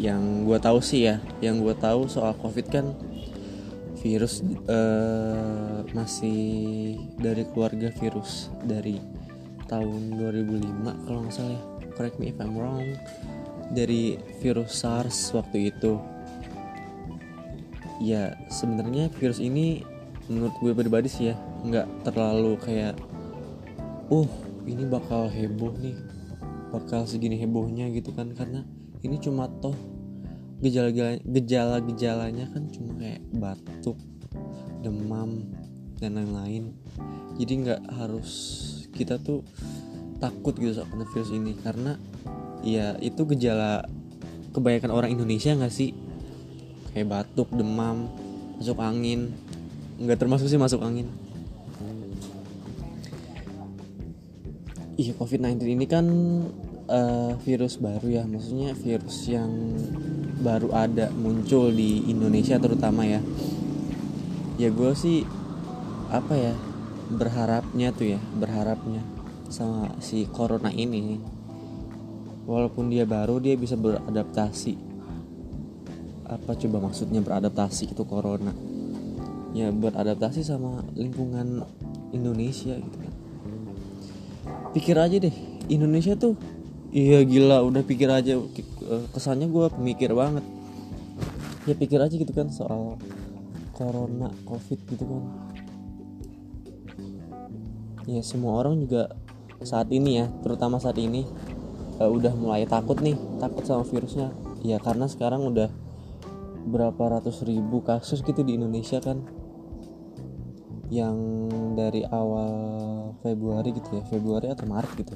yang 0.00 0.48
gue 0.48 0.58
tahu 0.58 0.80
sih 0.80 1.06
ya, 1.06 1.20
yang 1.44 1.60
gue 1.60 1.76
tahu 1.76 2.08
soal 2.08 2.32
COVID 2.40 2.66
kan 2.72 2.86
virus 4.02 4.42
uh, 4.66 5.86
masih 5.94 6.98
dari 7.22 7.46
keluarga 7.54 7.94
virus 7.94 8.50
dari 8.66 8.98
tahun 9.70 10.18
2005 10.18 11.06
kalau 11.06 11.18
nggak 11.22 11.34
salah 11.34 11.54
ya. 11.54 11.62
Correct 11.92 12.16
me 12.18 12.32
if 12.32 12.40
I'm 12.40 12.56
wrong. 12.56 12.98
Dari 13.72 14.18
virus 14.40 14.80
SARS 14.80 15.30
waktu 15.36 15.70
itu. 15.70 16.00
Ya 18.02 18.34
sebenarnya 18.50 19.12
virus 19.14 19.38
ini 19.38 19.86
menurut 20.26 20.54
gue 20.58 20.72
pribadi 20.74 21.06
sih 21.06 21.30
ya 21.30 21.36
nggak 21.62 22.10
terlalu 22.10 22.58
kayak 22.58 22.98
uh 24.10 24.30
ini 24.66 24.82
bakal 24.86 25.30
heboh 25.30 25.74
nih 25.78 25.94
bakal 26.72 27.04
segini 27.04 27.36
hebohnya 27.36 27.92
gitu 27.92 28.10
kan? 28.16 28.32
Karena 28.32 28.64
ini 29.04 29.20
cuma 29.20 29.46
toh 29.60 29.76
gejala 30.64 30.90
gejala 31.20 31.76
gejalanya 31.84 32.46
kan 32.54 32.70
cuma 32.72 32.96
kayak 32.96 33.20
batuk 33.36 34.00
demam 34.80 35.46
dan 36.00 36.18
lain-lain. 36.18 36.72
Jadi 37.36 37.52
nggak 37.68 37.82
harus 37.92 38.30
kita 38.96 39.20
tuh 39.20 39.44
takut 40.18 40.56
gitu 40.56 40.80
soal 40.80 41.04
virus 41.12 41.30
ini. 41.30 41.52
Karena 41.60 41.94
ya 42.64 42.96
itu 42.98 43.22
gejala 43.36 43.84
kebanyakan 44.56 44.90
orang 44.90 45.10
Indonesia 45.12 45.52
nggak 45.52 45.70
sih? 45.70 45.92
Kayak 46.96 47.12
batuk 47.12 47.52
demam 47.52 48.08
masuk 48.56 48.80
angin. 48.80 49.36
Nggak 50.00 50.24
termasuk 50.24 50.48
sih 50.48 50.58
masuk 50.58 50.80
angin 50.80 51.21
iya 55.00 55.16
covid-19 55.16 55.56
ini 55.64 55.86
kan 55.88 56.06
uh, 56.88 57.32
virus 57.40 57.80
baru 57.80 58.08
ya. 58.08 58.22
Maksudnya 58.28 58.76
virus 58.76 59.28
yang 59.28 59.50
baru 60.42 60.74
ada 60.74 61.08
muncul 61.14 61.72
di 61.72 62.04
Indonesia 62.10 62.60
terutama 62.60 63.06
ya. 63.08 63.20
Ya 64.60 64.68
gue 64.68 64.92
sih 64.92 65.24
apa 66.12 66.36
ya 66.36 66.54
berharapnya 67.08 67.88
tuh 67.96 68.16
ya 68.16 68.20
berharapnya 68.36 69.00
sama 69.48 69.96
si 70.04 70.28
corona 70.28 70.68
ini. 70.72 71.20
Walaupun 72.44 72.90
dia 72.90 73.06
baru 73.08 73.38
dia 73.38 73.56
bisa 73.56 73.78
beradaptasi. 73.78 74.90
Apa 76.28 76.56
coba 76.56 76.88
maksudnya 76.88 77.20
beradaptasi 77.20 77.92
itu 77.92 78.02
corona? 78.04 78.52
Ya 79.52 79.68
beradaptasi 79.68 80.40
sama 80.40 80.80
lingkungan 80.96 81.60
Indonesia 82.12 82.72
gitu 82.72 83.01
pikir 84.72 84.96
aja 84.96 85.16
deh. 85.20 85.34
Indonesia 85.68 86.16
tuh 86.18 86.36
iya 86.92 87.24
gila 87.24 87.62
udah 87.64 87.84
pikir 87.84 88.08
aja. 88.08 88.36
Eh, 88.36 89.04
kesannya 89.12 89.48
gue 89.48 89.66
pemikir 89.72 90.12
banget. 90.12 90.44
Ya 91.68 91.74
pikir 91.78 92.02
aja 92.02 92.12
gitu 92.12 92.32
kan 92.34 92.50
soal 92.50 92.98
corona 93.76 94.32
covid 94.48 94.80
gitu 94.88 95.04
kan. 95.06 95.22
Ya 98.08 98.20
semua 98.26 98.58
orang 98.58 98.82
juga 98.82 99.14
saat 99.62 99.86
ini 99.94 100.18
ya 100.18 100.26
terutama 100.42 100.82
saat 100.82 100.98
ini 100.98 101.22
uh, 102.02 102.10
udah 102.10 102.34
mulai 102.34 102.66
takut 102.66 102.98
nih 102.98 103.14
takut 103.38 103.62
sama 103.62 103.86
virusnya. 103.86 104.34
Ya 104.66 104.82
karena 104.82 105.06
sekarang 105.06 105.46
udah 105.46 105.70
berapa 106.62 107.18
ratus 107.18 107.42
ribu 107.42 107.82
kasus 107.82 108.22
gitu 108.22 108.42
di 108.46 108.54
Indonesia 108.54 109.02
kan 109.02 109.22
yang 110.92 111.48
dari 111.74 112.06
awal 112.08 112.52
Februari 113.20 113.74
gitu 113.74 113.98
ya 113.98 114.02
Februari 114.08 114.48
atau 114.48 114.64
Maret 114.68 114.92
gitu. 114.98 115.14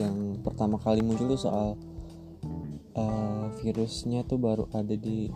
Yang 0.00 0.40
pertama 0.42 0.80
kali 0.80 1.02
muncul 1.02 1.30
tuh 1.30 1.40
soal 1.40 1.68
uh, 2.96 3.46
virusnya 3.60 4.24
tuh 4.24 4.40
baru 4.40 4.64
ada 4.72 4.94
di 4.94 5.30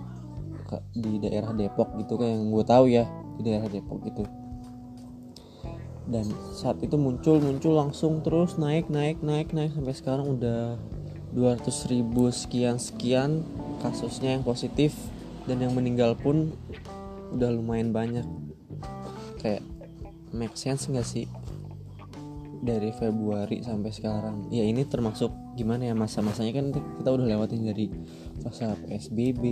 di 0.95 1.19
daerah 1.19 1.51
Depok 1.51 1.99
gitu 1.99 2.15
kan 2.15 2.31
yang 2.31 2.55
gue 2.55 2.65
tahu 2.65 2.85
ya 2.87 3.05
di 3.39 3.43
daerah 3.43 3.67
Depok 3.67 4.01
gitu. 4.07 4.25
Dan 6.11 6.27
saat 6.55 6.83
itu 6.83 6.99
muncul 6.99 7.39
muncul 7.39 7.79
langsung 7.79 8.23
terus 8.23 8.59
naik 8.59 8.91
naik 8.91 9.23
naik 9.23 9.55
naik. 9.55 9.71
Sampai 9.75 9.95
sekarang 9.95 10.27
udah 10.39 10.79
200 11.35 11.93
ribu 11.95 12.31
sekian 12.35 12.83
sekian 12.83 13.47
kasusnya 13.79 14.35
yang 14.35 14.43
positif 14.43 14.95
dan 15.47 15.63
yang 15.63 15.75
meninggal 15.75 16.19
pun 16.19 16.55
udah 17.31 17.51
lumayan 17.55 17.95
banyak. 17.95 18.27
Kayak 19.39 19.63
make 20.31 20.55
sense 20.55 20.87
gak 20.91 21.07
sih 21.07 21.27
dari 22.61 22.93
Februari 22.93 23.65
sampai 23.65 23.91
sekarang? 23.91 24.53
Ya 24.53 24.65
ini 24.65 24.85
termasuk 24.85 25.33
gimana 25.57 25.89
ya 25.89 25.95
masa-masanya? 25.97 26.53
Kan 26.53 26.67
kita 26.77 27.09
udah 27.09 27.27
lewatin 27.27 27.65
dari 27.65 27.89
fase 28.45 28.69
PSBB 28.87 29.43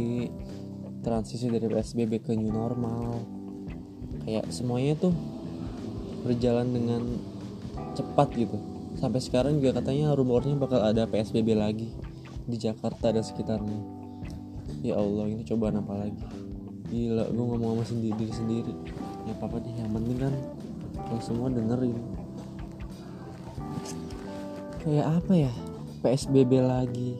transisi 1.03 1.49
dari 1.49 1.67
PSBB 1.67 2.21
ke 2.21 2.33
new 2.37 2.53
normal. 2.53 3.25
Kayak 4.29 4.53
semuanya 4.53 4.95
tuh 5.01 5.15
berjalan 6.23 6.69
dengan 6.69 7.03
cepat 7.97 8.29
gitu. 8.37 8.59
Sampai 8.99 9.23
sekarang 9.23 9.63
juga 9.63 9.81
katanya 9.81 10.13
rumornya 10.13 10.59
bakal 10.59 10.83
ada 10.83 11.07
PSBB 11.07 11.55
lagi 11.55 11.89
di 12.45 12.57
Jakarta 12.61 13.15
dan 13.15 13.25
sekitarnya. 13.25 13.81
Ya 14.85 14.99
Allah 14.99 15.33
ini 15.33 15.43
cobaan 15.49 15.81
apa 15.81 16.07
lagi? 16.07 16.23
Gila 16.89 17.31
gue 17.31 17.45
ngomong 17.45 17.81
sama 17.81 17.85
sendiri 17.85 18.15
diri 18.21 18.35
sendiri. 18.35 18.75
Ya 19.25 19.33
apa 19.39 19.57
deh 19.61 19.73
yang 19.73 19.93
penting 19.93 20.19
kan 20.19 20.35
lo 21.09 21.19
semua 21.25 21.49
dengerin. 21.49 21.99
Kayak 24.85 25.07
apa 25.21 25.33
ya? 25.35 25.53
PSBB 26.05 26.63
lagi. 26.63 27.19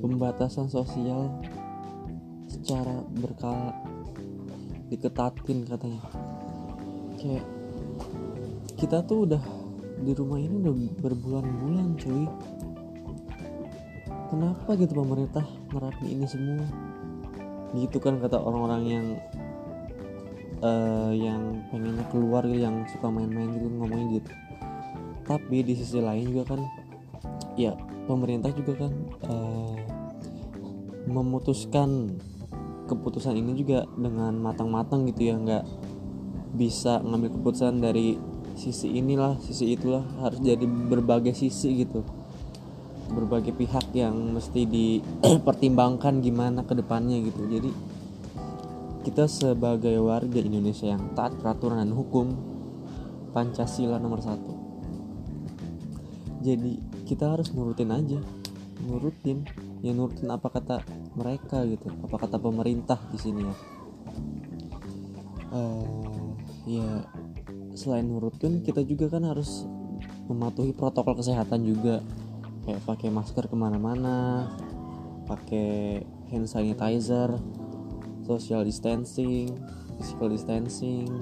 Pembatasan 0.00 0.72
sosial 0.72 1.28
secara 2.48 3.04
berkala 3.20 3.76
diketatin 4.88 5.66
katanya. 5.68 6.02
Kayak 7.20 7.44
kita 8.80 9.04
tuh 9.04 9.28
udah 9.28 9.44
di 10.00 10.16
rumah 10.16 10.40
ini 10.40 10.56
udah 10.64 10.74
berbulan-bulan 11.04 12.00
cuy. 12.00 12.24
Kenapa 14.30 14.78
gitu 14.78 14.94
pemerintah 14.96 15.44
nerapin 15.74 16.08
ini 16.08 16.26
semua? 16.26 16.64
Gitu 17.76 17.98
kan 18.00 18.16
kata 18.22 18.40
orang-orang 18.40 18.82
yang 18.86 19.06
uh, 20.60 21.12
yang 21.12 21.64
pengennya 21.68 22.04
keluar 22.12 22.44
gitu 22.46 22.64
yang 22.64 22.84
suka 22.88 23.08
main-main 23.08 23.50
gitu 23.56 23.66
ngomongin 23.68 24.20
gitu. 24.20 24.30
Tapi 25.24 25.62
di 25.64 25.74
sisi 25.76 25.98
lain 26.00 26.30
juga 26.30 26.56
kan 26.56 26.60
ya 27.54 27.76
pemerintah 28.08 28.50
juga 28.54 28.86
kan 28.86 28.92
uh, 29.28 29.76
memutuskan 31.10 32.18
keputusan 32.86 33.38
ini 33.38 33.54
juga 33.54 33.86
dengan 33.94 34.34
matang-matang 34.38 35.06
gitu 35.06 35.30
ya 35.30 35.34
nggak 35.38 35.64
bisa 36.58 36.98
ngambil 37.06 37.30
keputusan 37.38 37.78
dari 37.78 38.18
sisi 38.58 38.98
inilah 38.98 39.38
sisi 39.38 39.78
itulah 39.78 40.02
harus 40.20 40.42
jadi 40.42 40.66
berbagai 40.66 41.32
sisi 41.32 41.86
gitu. 41.86 42.02
Berbagai 43.10 43.54
pihak 43.54 43.90
yang 43.94 44.14
mesti 44.34 44.66
dipertimbangkan 44.66 46.18
gimana 46.26 46.62
ke 46.62 46.78
depannya 46.78 47.18
gitu. 47.22 47.46
Jadi 47.46 47.70
kita 49.00 49.24
sebagai 49.24 49.96
warga 50.00 50.38
Indonesia 50.40 50.92
yang 50.92 51.16
taat 51.16 51.36
peraturan 51.40 51.80
dan 51.80 51.92
hukum 51.96 52.36
Pancasila 53.30 54.02
nomor 54.02 54.20
satu. 54.20 54.52
Jadi 56.42 56.82
kita 57.06 57.30
harus 57.36 57.54
nurutin 57.54 57.94
aja. 57.94 58.18
Nurutin. 58.82 59.46
Ya 59.80 59.94
nurutin 59.94 60.28
apa 60.28 60.50
kata 60.50 60.82
mereka 61.14 61.62
gitu. 61.64 61.86
Apa 62.04 62.26
kata 62.26 62.42
pemerintah 62.42 62.98
di 63.14 63.18
sini 63.22 63.40
ya. 63.46 63.54
Uh, 65.50 66.34
ya 66.66 66.88
selain 67.74 68.06
nurutin 68.06 68.62
kita 68.62 68.82
juga 68.82 69.10
kan 69.10 69.26
harus 69.26 69.66
mematuhi 70.26 70.74
protokol 70.74 71.14
kesehatan 71.22 71.62
juga. 71.62 72.02
Kayak 72.66 72.82
pakai 72.82 73.08
masker 73.14 73.46
ke 73.46 73.56
mana-mana 73.56 74.50
pakai 75.30 76.02
hand 76.34 76.50
sanitizer 76.50 77.38
social 78.30 78.62
distancing 78.62 79.50
physical 80.00 80.32
distancing. 80.32 81.12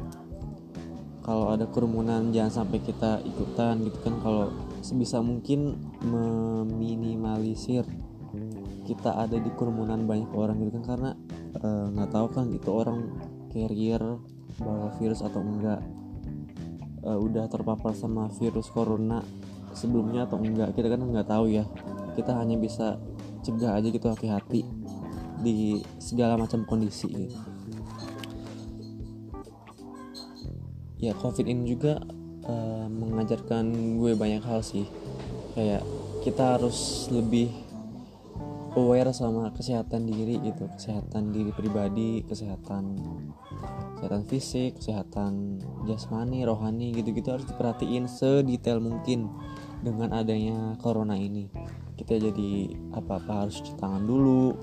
Kalau 1.27 1.53
ada 1.53 1.67
kerumunan 1.69 2.31
jangan 2.31 2.63
sampai 2.65 2.79
kita 2.81 3.21
ikutan 3.27 3.83
gitu 3.85 3.99
kan. 4.01 4.15
Kalau 4.23 4.55
sebisa 4.81 5.19
mungkin 5.21 5.77
meminimalisir 6.07 7.85
kita 8.87 9.29
ada 9.29 9.37
di 9.37 9.51
kerumunan 9.59 10.09
banyak 10.09 10.31
orang 10.33 10.63
gitu 10.63 10.81
kan. 10.81 10.85
Karena 10.95 11.11
eh, 11.59 11.87
nggak 11.93 12.09
uh, 12.09 12.15
tahu 12.15 12.27
kan 12.33 12.47
itu 12.55 12.71
orang 12.71 12.99
carrier 13.53 14.01
bawa 14.63 14.95
virus 14.97 15.21
atau 15.21 15.43
enggak. 15.43 15.83
Uh, 16.99 17.19
udah 17.19 17.47
terpapar 17.51 17.95
sama 17.95 18.27
virus 18.41 18.73
corona 18.73 19.23
sebelumnya 19.71 20.27
atau 20.27 20.41
enggak 20.41 20.73
kita 20.73 20.97
kan 20.97 21.03
nggak 21.03 21.29
tahu 21.29 21.51
ya. 21.51 21.69
Kita 22.17 22.41
hanya 22.41 22.57
bisa 22.57 22.97
cegah 23.45 23.77
aja 23.77 23.89
gitu 23.93 24.09
hati-hati 24.09 24.78
di 25.43 25.83
segala 26.03 26.35
macam 26.37 26.67
kondisi 26.67 27.09
gitu. 27.09 27.39
ya 30.99 31.15
covid 31.15 31.47
ini 31.47 31.63
juga 31.79 32.03
uh, 32.45 32.87
mengajarkan 32.91 33.65
gue 34.03 34.13
banyak 34.19 34.43
hal 34.43 34.61
sih. 34.61 34.87
Kayak 35.55 35.83
kita 36.27 36.59
harus 36.59 37.07
lebih 37.11 37.51
aware 38.75 39.15
sama 39.15 39.51
kesehatan 39.55 40.11
diri 40.11 40.43
gitu. 40.43 40.67
Kesehatan 40.75 41.31
diri 41.31 41.55
pribadi 41.55 42.27
kesehatan 42.27 42.99
kesehatan 43.99 44.25
fisik 44.31 44.79
kesehatan 44.79 45.63
jasmani 45.87 46.47
rohani 46.47 46.95
gitu-gitu 46.95 47.35
harus 47.35 47.47
diperhatiin 47.47 48.07
sedetail 48.07 48.83
mungkin 48.83 49.31
dengan 49.83 50.11
adanya 50.15 50.75
corona 50.83 51.15
ini. 51.15 51.47
Kita 51.99 52.15
jadi 52.15 52.75
apa-apa 52.95 53.47
harus 53.47 53.59
cuci 53.59 53.75
tangan 53.79 54.07
dulu 54.07 54.55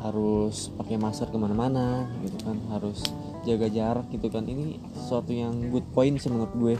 harus 0.00 0.72
pakai 0.80 0.96
masker 0.96 1.28
ke 1.28 1.38
mana-mana 1.38 2.08
gitu 2.24 2.40
kan. 2.40 2.56
Harus 2.72 3.04
jaga 3.44 3.68
jarak 3.68 4.08
gitu 4.12 4.28
kan. 4.32 4.48
Ini 4.48 4.80
sesuatu 4.96 5.30
yang 5.32 5.68
good 5.68 5.84
point 5.92 6.16
sih 6.16 6.32
menurut 6.32 6.54
gue. 6.56 6.74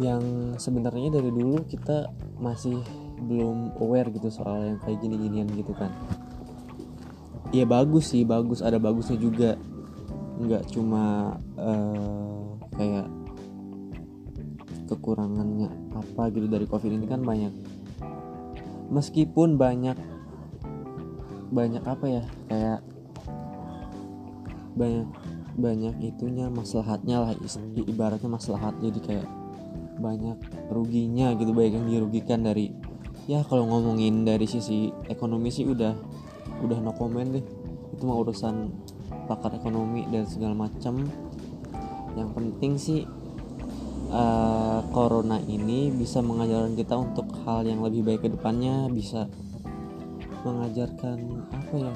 Yang 0.00 0.24
sebenarnya 0.58 1.14
dari 1.14 1.30
dulu 1.30 1.62
kita 1.68 2.10
masih 2.40 2.80
belum 3.20 3.76
aware 3.78 4.08
gitu 4.10 4.32
soal 4.32 4.64
yang 4.64 4.78
kayak 4.80 4.98
gini-ginian 5.04 5.48
gitu 5.54 5.76
kan. 5.76 5.92
Ya 7.54 7.66
bagus 7.66 8.10
sih 8.10 8.26
bagus. 8.26 8.62
Ada 8.62 8.82
bagusnya 8.82 9.18
juga. 9.18 9.54
Nggak 10.40 10.72
cuma 10.72 11.36
uh, 11.60 12.56
kayak 12.74 13.06
kekurangannya 14.90 15.70
apa 15.94 16.34
gitu 16.34 16.50
dari 16.50 16.66
covid 16.66 16.90
ini 16.90 17.06
kan 17.06 17.22
banyak. 17.22 17.52
Meskipun 18.90 19.54
banyak 19.54 19.94
banyak 21.50 21.82
apa 21.82 22.06
ya 22.06 22.22
kayak 22.46 22.80
banyak 24.78 25.08
banyak 25.60 25.94
itunya 26.14 26.46
maslahatnya 26.48 27.16
lah 27.26 27.30
ibaratnya 27.74 28.30
maslahat. 28.30 28.78
Jadi 28.80 29.00
kayak 29.02 29.28
banyak 30.00 30.38
ruginya 30.72 31.36
gitu 31.36 31.52
baik 31.52 31.76
yang 31.76 31.86
dirugikan 31.90 32.40
dari 32.40 32.72
ya 33.28 33.44
kalau 33.44 33.68
ngomongin 33.68 34.24
dari 34.24 34.48
sisi 34.48 34.88
ekonomi 35.10 35.52
sih 35.52 35.68
udah 35.68 35.92
udah 36.64 36.78
no 36.80 36.94
comment 36.96 37.28
deh. 37.34 37.44
Itu 37.92 38.08
mah 38.08 38.16
urusan 38.16 38.70
pakar 39.26 39.58
ekonomi 39.58 40.06
dan 40.08 40.24
segala 40.26 40.54
macam 40.56 41.06
yang 42.18 42.30
penting 42.34 42.74
sih 42.74 43.06
uh, 44.10 44.82
corona 44.90 45.38
ini 45.46 45.94
bisa 45.94 46.18
mengajarkan 46.18 46.74
kita 46.74 46.94
untuk 46.98 47.30
hal 47.46 47.62
yang 47.62 47.82
lebih 47.82 48.02
baik 48.02 48.26
ke 48.26 48.28
depannya 48.34 48.90
bisa 48.90 49.30
mengajarkan 50.42 51.46
apa 51.52 51.74
ya 51.76 51.94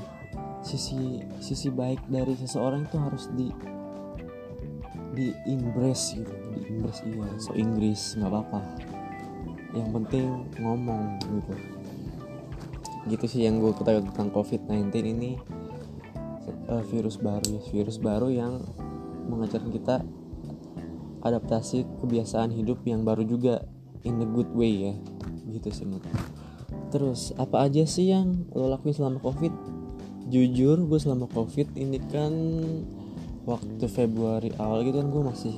sisi 0.64 1.20
sisi 1.38 1.68
baik 1.68 2.00
dari 2.08 2.32
seseorang 2.40 2.88
itu 2.88 2.96
harus 2.96 3.28
di 3.36 3.52
di 5.14 5.30
embrace 5.46 6.18
gitu 6.18 6.32
di 6.56 6.60
embrace 6.74 7.06
iya 7.06 7.28
so 7.38 7.54
Inggris 7.54 8.18
nggak 8.18 8.30
apa-apa. 8.30 8.60
Yang 9.74 9.88
penting 10.00 10.26
ngomong 10.58 11.18
gitu. 11.22 11.54
Gitu 13.10 13.24
sih 13.28 13.40
yang 13.46 13.60
gue 13.60 13.70
ketahui 13.76 14.02
tentang 14.10 14.32
COVID-19 14.34 14.90
ini. 15.04 15.32
Uh, 16.64 16.80
virus 16.88 17.20
baru 17.20 17.44
ya 17.44 17.62
virus 17.76 18.00
baru 18.00 18.32
yang 18.32 18.64
mengajarkan 19.28 19.68
kita 19.68 20.00
adaptasi 21.20 21.84
kebiasaan 22.00 22.56
hidup 22.56 22.80
yang 22.88 23.04
baru 23.04 23.20
juga 23.20 23.64
in 24.04 24.20
a 24.20 24.28
good 24.28 24.48
way 24.56 24.90
ya. 24.90 24.94
Gitu 25.52 25.68
sih 25.70 25.84
menurut 25.84 26.08
terus 26.94 27.34
apa 27.34 27.66
aja 27.66 27.82
sih 27.82 28.14
yang 28.14 28.46
lo 28.54 28.70
lakuin 28.70 28.94
selama 28.94 29.18
covid? 29.18 29.50
Jujur 30.30 30.78
gue 30.86 31.00
selama 31.02 31.26
covid 31.26 31.74
ini 31.74 31.98
kan 32.06 32.30
waktu 33.42 33.90
Februari 33.90 34.54
awal 34.62 34.86
gitu 34.86 35.02
kan 35.02 35.10
gue 35.10 35.22
masih 35.26 35.56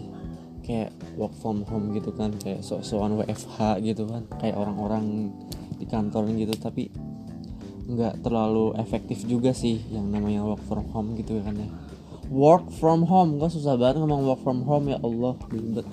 kayak 0.64 0.96
work 1.20 1.36
from 1.36 1.60
home 1.68 1.92
gitu 1.92 2.08
kan 2.16 2.32
kayak 2.40 2.64
sok-sokan 2.64 3.20
WFH 3.20 3.84
gitu 3.84 4.08
kan 4.08 4.24
kayak 4.40 4.56
orang-orang 4.56 5.28
di 5.76 5.84
kantor 5.84 6.24
gitu. 6.32 6.56
Tapi 6.56 6.88
nggak 7.84 8.24
terlalu 8.24 8.72
efektif 8.80 9.28
juga 9.28 9.52
sih 9.52 9.76
yang 9.92 10.08
namanya 10.08 10.40
work 10.40 10.64
from 10.64 10.88
home 10.88 11.20
gitu 11.20 11.36
kan 11.44 11.52
ya. 11.52 11.68
Work 12.32 12.72
from 12.80 13.04
home 13.04 13.36
kan 13.36 13.52
susah 13.52 13.76
banget 13.76 14.00
ngomong 14.00 14.24
work 14.24 14.40
from 14.40 14.64
home 14.64 14.88
ya 14.88 14.96
Allah 15.04 15.36
ribet. 15.52 15.84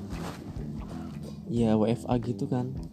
Ya 1.52 1.76
WFA 1.76 2.16
gitu 2.24 2.48
kan 2.48 2.93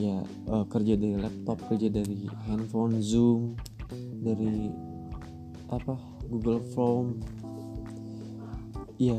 ya 0.00 0.24
uh, 0.48 0.64
kerja 0.68 0.96
dari 0.96 1.16
laptop 1.20 1.60
kerja 1.68 1.92
dari 1.92 2.24
handphone 2.48 3.04
zoom 3.04 3.60
dari 4.22 4.72
apa 5.68 5.96
Google 6.28 6.62
Form. 6.72 7.20
Ya 9.00 9.18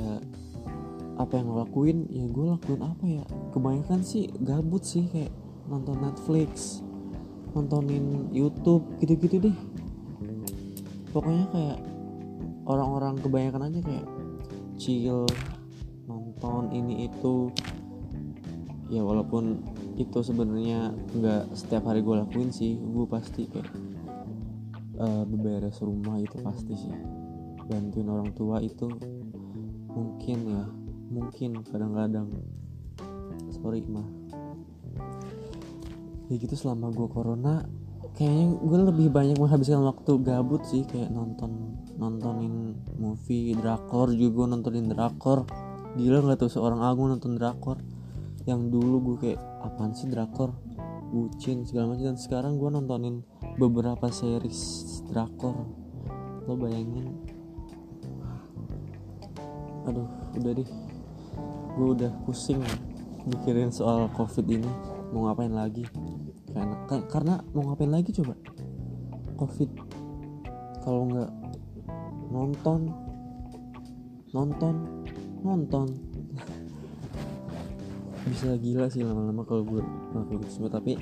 apa 1.13 1.37
yang 1.37 1.53
lakuin 1.53 2.09
ya 2.09 2.25
gue 2.25 2.45
lakuin 2.57 2.81
apa 2.81 3.05
ya? 3.05 3.23
Kebanyakan 3.53 4.01
sih 4.01 4.29
gabut 4.41 4.81
sih 4.81 5.05
kayak 5.13 5.33
nonton 5.69 6.01
Netflix 6.01 6.81
nontonin 7.53 8.33
YouTube 8.33 8.81
gitu-gitu 8.97 9.49
deh. 9.49 9.57
Pokoknya 11.13 11.45
kayak 11.53 11.79
orang-orang 12.65 13.21
kebanyakan 13.21 13.69
aja 13.69 13.79
kayak 13.85 14.07
chill 14.81 15.29
nonton 16.09 16.73
ini 16.73 17.05
itu. 17.05 17.53
Ya 18.89 19.01
walaupun 19.01 19.61
itu 19.97 20.19
sebenarnya 20.25 20.93
nggak 21.13 21.53
setiap 21.53 21.85
hari 21.89 22.01
gue 22.01 22.15
lakuin 22.17 22.49
sih. 22.49 22.77
Gue 22.81 23.05
pasti 23.05 23.45
kayak 23.49 23.69
uh, 24.97 25.23
beberes 25.27 25.77
rumah 25.81 26.17
itu 26.17 26.37
pasti 26.41 26.73
sih. 26.73 26.95
Bantuin 27.63 28.09
orang 28.09 28.33
tua 28.33 28.59
itu 28.59 28.89
mungkin 29.93 30.37
ya 30.49 30.63
mungkin 31.13 31.61
kadang-kadang. 31.67 32.27
Sorry 33.53 33.85
mah 33.85 34.23
ya 36.31 36.39
gitu 36.39 36.55
selama 36.55 36.89
gue 36.89 37.07
corona 37.11 37.67
kayaknya 38.15 38.57
gue 38.57 38.79
lebih 38.89 39.07
banyak 39.11 39.37
menghabiskan 39.37 39.83
waktu 39.83 40.17
gabut 40.23 40.63
sih 40.65 40.81
kayak 40.87 41.11
nonton 41.11 41.77
nontonin 41.99 42.77
movie 42.97 43.53
drakor 43.53 44.09
juga 44.13 44.49
nontonin 44.49 44.89
drakor. 44.89 45.45
Gila 45.93 46.25
nggak 46.25 46.41
tuh 46.41 46.49
seorang 46.49 46.81
aku 46.81 47.05
nonton 47.05 47.37
drakor 47.37 47.77
yang 48.43 48.67
dulu 48.67 49.13
gue 49.13 49.17
kayak 49.29 49.41
apaan 49.63 49.95
sih 49.95 50.11
drakor? 50.11 50.51
Bucin 51.13 51.63
segala 51.63 51.93
macam. 51.93 52.11
Dan 52.13 52.19
sekarang 52.19 52.59
gue 52.59 52.69
nontonin 52.73 53.23
beberapa 53.55 54.09
series 54.09 55.01
drakor. 55.07 55.67
Lo 56.49 56.59
bayangin. 56.59 57.13
Aduh 59.87 60.09
udah 60.35 60.51
deh. 60.55 60.69
Gue 61.73 61.87
udah 61.95 62.11
pusing 62.27 62.59
mikirin 63.29 63.71
soal 63.71 64.11
covid 64.11 64.47
ini. 64.47 64.69
Mau 65.13 65.29
ngapain 65.29 65.53
lagi? 65.53 65.85
Karena 66.51 66.75
karena 67.07 67.33
mau 67.55 67.71
ngapain 67.71 67.91
lagi 67.93 68.11
coba? 68.11 68.35
Covid. 69.39 69.69
Kalau 70.83 71.07
nggak 71.07 71.31
nonton 72.33 72.89
nonton 74.33 74.75
nonton 75.45 76.12
bisa 78.23 78.55
gila 78.55 78.87
sih 78.87 79.03
lama-lama 79.03 79.43
kalau 79.43 79.63
gue 79.67 79.81
ngelakuin 79.83 80.39
itu 80.39 80.49
semua. 80.51 80.71
Tapi 80.71 80.99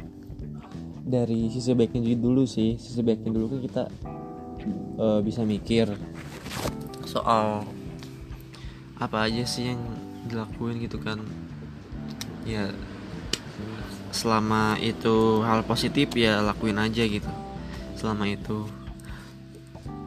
dari 1.02 1.50
sisi 1.54 1.74
baiknya 1.74 2.18
dulu 2.18 2.46
sih. 2.46 2.78
Sisi 2.78 3.02
baiknya 3.06 3.30
dulu 3.34 3.46
kan 3.58 3.60
kita 3.62 3.84
uh, 4.98 5.20
bisa 5.22 5.46
mikir 5.46 5.92
soal 7.06 7.66
apa 9.02 9.18
aja 9.26 9.44
sih 9.44 9.74
yang 9.74 9.82
dilakuin 10.30 10.82
gitu 10.82 10.98
kan. 11.02 11.22
Ya 12.46 12.70
selama 14.12 14.76
itu 14.82 15.40
hal 15.46 15.64
positif 15.64 16.14
ya 16.18 16.42
lakuin 16.42 16.78
aja 16.82 17.06
gitu. 17.06 17.32
Selama 17.96 18.26
itu 18.28 18.66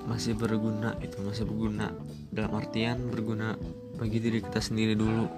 masih 0.04 0.36
berguna 0.36 0.98
itu 1.00 1.16
masih 1.22 1.46
berguna. 1.48 1.94
Dalam 2.34 2.58
artian 2.58 2.98
berguna 3.14 3.54
bagi 3.94 4.18
diri 4.18 4.42
kita 4.42 4.58
sendiri 4.58 4.98
dulu 4.98 5.30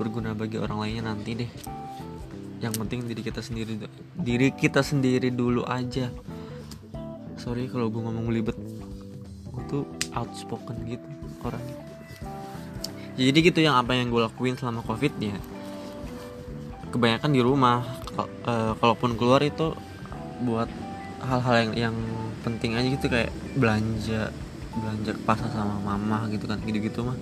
berguna 0.00 0.32
bagi 0.32 0.56
orang 0.56 0.80
lainnya 0.80 1.12
nanti 1.12 1.44
deh. 1.44 1.50
Yang 2.64 2.74
penting 2.80 3.04
diri 3.04 3.20
kita 3.20 3.44
sendiri 3.44 3.72
diri 4.16 4.48
kita 4.56 4.80
sendiri 4.80 5.28
dulu 5.28 5.68
aja. 5.68 6.08
Sorry 7.36 7.68
kalau 7.68 7.92
gue 7.92 8.00
ngomong 8.00 8.32
libet 8.32 8.56
gue 9.52 9.62
tuh 9.68 9.84
outspoken 10.16 10.76
gitu 10.88 11.04
orang 11.44 11.60
jadi 13.20 13.38
gitu 13.44 13.60
yang 13.60 13.76
apa 13.76 13.92
yang 13.92 14.08
gue 14.08 14.22
lakuin 14.24 14.56
selama 14.56 14.80
covid 14.80 15.12
ya. 15.20 15.36
Kebanyakan 16.88 17.30
di 17.36 17.40
rumah. 17.44 17.84
Uh, 18.44 18.76
kalaupun 18.80 19.16
keluar 19.16 19.40
itu 19.40 19.72
buat 20.44 20.68
hal-hal 21.24 21.54
yang 21.68 21.72
yang 21.88 21.96
penting 22.44 22.76
aja 22.76 22.88
gitu 22.88 23.06
kayak 23.08 23.32
belanja 23.56 24.28
belanja 24.76 25.10
ke 25.16 25.22
pasar 25.24 25.48
sama 25.52 25.76
mama 25.80 26.28
gitu 26.28 26.44
kan 26.44 26.60
gitu-gitu 26.64 27.00
mah 27.00 27.16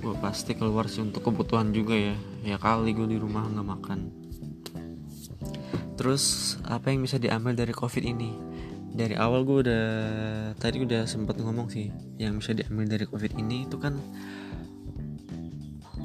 gue 0.00 0.16
pasti 0.16 0.56
keluar 0.56 0.88
sih 0.88 1.04
untuk 1.04 1.28
kebutuhan 1.28 1.70
juga 1.76 1.92
ya. 1.92 2.16
Ya 2.42 2.56
kali 2.56 2.96
gue 2.96 3.06
di 3.06 3.18
rumah 3.20 3.44
nggak 3.44 3.68
makan. 3.68 4.00
Terus 6.00 6.56
apa 6.64 6.88
yang 6.88 7.04
bisa 7.04 7.20
diambil 7.20 7.52
dari 7.52 7.76
covid 7.76 8.00
ini? 8.00 8.32
Dari 8.90 9.14
awal 9.14 9.44
gue 9.44 9.68
udah 9.68 9.86
tadi 10.56 10.80
udah 10.80 11.04
sempat 11.04 11.36
ngomong 11.38 11.68
sih 11.68 11.92
yang 12.16 12.40
bisa 12.40 12.56
diambil 12.56 12.88
dari 12.88 13.04
covid 13.04 13.36
ini 13.36 13.68
itu 13.68 13.76
kan 13.76 14.00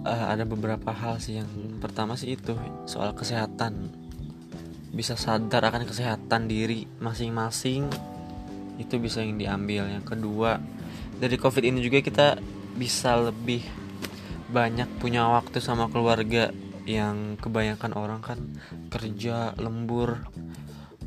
uh, 0.04 0.26
ada 0.36 0.44
beberapa 0.44 0.92
hal 0.92 1.24
sih. 1.24 1.40
Yang 1.40 1.80
pertama 1.80 2.20
sih 2.20 2.36
itu 2.36 2.54
soal 2.84 3.16
kesehatan. 3.16 3.88
Bisa 4.92 5.16
sadar 5.16 5.64
akan 5.72 5.88
kesehatan 5.88 6.52
diri 6.52 6.84
masing-masing 7.00 7.88
itu 8.76 9.00
bisa 9.00 9.24
yang 9.24 9.40
diambil. 9.40 9.88
Yang 9.88 10.12
kedua 10.12 10.60
dari 11.16 11.40
covid 11.40 11.64
ini 11.64 11.80
juga 11.80 12.04
kita 12.04 12.28
bisa 12.76 13.16
lebih 13.32 13.64
banyak 14.50 14.90
punya 15.02 15.26
waktu 15.26 15.58
sama 15.58 15.90
keluarga 15.90 16.54
yang 16.86 17.34
kebanyakan 17.42 17.98
orang 17.98 18.22
kan 18.22 18.38
kerja 18.94 19.58
lembur 19.58 20.22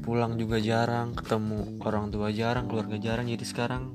pulang 0.02 0.34
juga 0.34 0.58
jarang 0.58 1.14
ketemu 1.14 1.78
orang 1.86 2.10
tua 2.10 2.34
jarang 2.34 2.66
keluarga 2.66 2.98
jarang. 2.98 3.30
Jadi 3.30 3.44
sekarang 3.46 3.94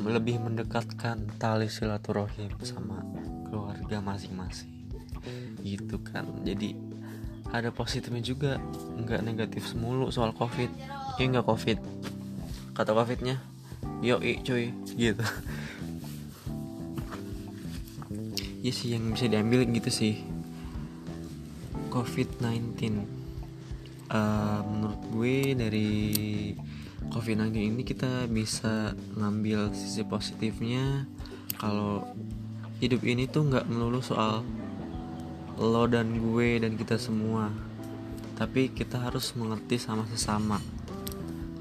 lebih 0.00 0.40
mendekatkan 0.40 1.28
tali 1.36 1.68
silaturahim 1.68 2.54
sama 2.64 3.04
keluarga 3.50 4.00
masing-masing. 4.00 4.70
Gitu 5.60 6.00
kan. 6.00 6.24
Jadi 6.46 6.72
ada 7.50 7.74
positifnya 7.74 8.22
juga 8.24 8.62
nggak 8.96 9.20
negatif 9.26 9.68
semulu 9.68 10.08
soal 10.08 10.32
covid. 10.32 10.72
Ya 11.20 11.24
nggak 11.28 11.44
covid? 11.44 11.78
Kata 12.72 12.96
covidnya 12.96 13.36
yo 14.00 14.22
cuy. 14.22 14.72
Gitu 14.96 15.24
ya 18.60 18.72
sih 18.72 18.92
yang 18.92 19.16
bisa 19.16 19.24
diambil 19.24 19.64
gitu 19.64 19.88
sih. 19.88 20.20
Covid-19 21.88 22.76
uh, 24.12 24.60
menurut 24.68 25.00
gue 25.10 25.36
dari 25.56 25.90
covid-19 27.10 27.56
ini 27.56 27.82
kita 27.82 28.28
bisa 28.28 28.92
ngambil 29.16 29.72
sisi 29.72 30.04
positifnya 30.04 31.08
kalau 31.56 32.04
hidup 32.78 33.02
ini 33.02 33.26
tuh 33.26 33.48
nggak 33.48 33.66
melulu 33.66 34.04
soal 34.04 34.44
lo 35.60 35.84
dan 35.88 36.20
gue 36.20 36.60
dan 36.60 36.76
kita 36.76 37.00
semua. 37.00 37.48
Tapi 38.36 38.72
kita 38.72 38.96
harus 38.96 39.36
mengerti 39.36 39.76
sama 39.76 40.04
sesama. 40.08 40.60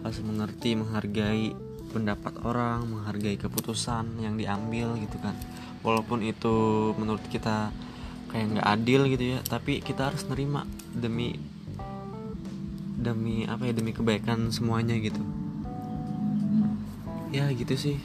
Harus 0.03 0.19
mengerti 0.23 0.79
menghargai 0.79 1.51
pendapat 1.89 2.37
orang 2.45 2.85
menghargai 2.85 3.35
keputusan 3.35 4.21
yang 4.21 4.37
diambil 4.37 4.93
gitu 5.01 5.17
kan 5.19 5.33
walaupun 5.81 6.23
itu 6.25 6.91
menurut 6.99 7.23
kita 7.31 7.71
kayak 8.29 8.45
nggak 8.55 8.67
adil 8.67 9.01
gitu 9.09 9.23
ya 9.35 9.39
tapi 9.41 9.81
kita 9.81 10.11
harus 10.11 10.21
nerima 10.29 10.67
demi 10.93 11.39
demi 12.99 13.47
apa 13.47 13.63
ya 13.63 13.73
demi 13.73 13.95
kebaikan 13.95 14.51
semuanya 14.51 14.99
gitu. 14.99 15.23
Ya 17.31 17.47
gitu 17.55 17.79
sih. 17.79 17.97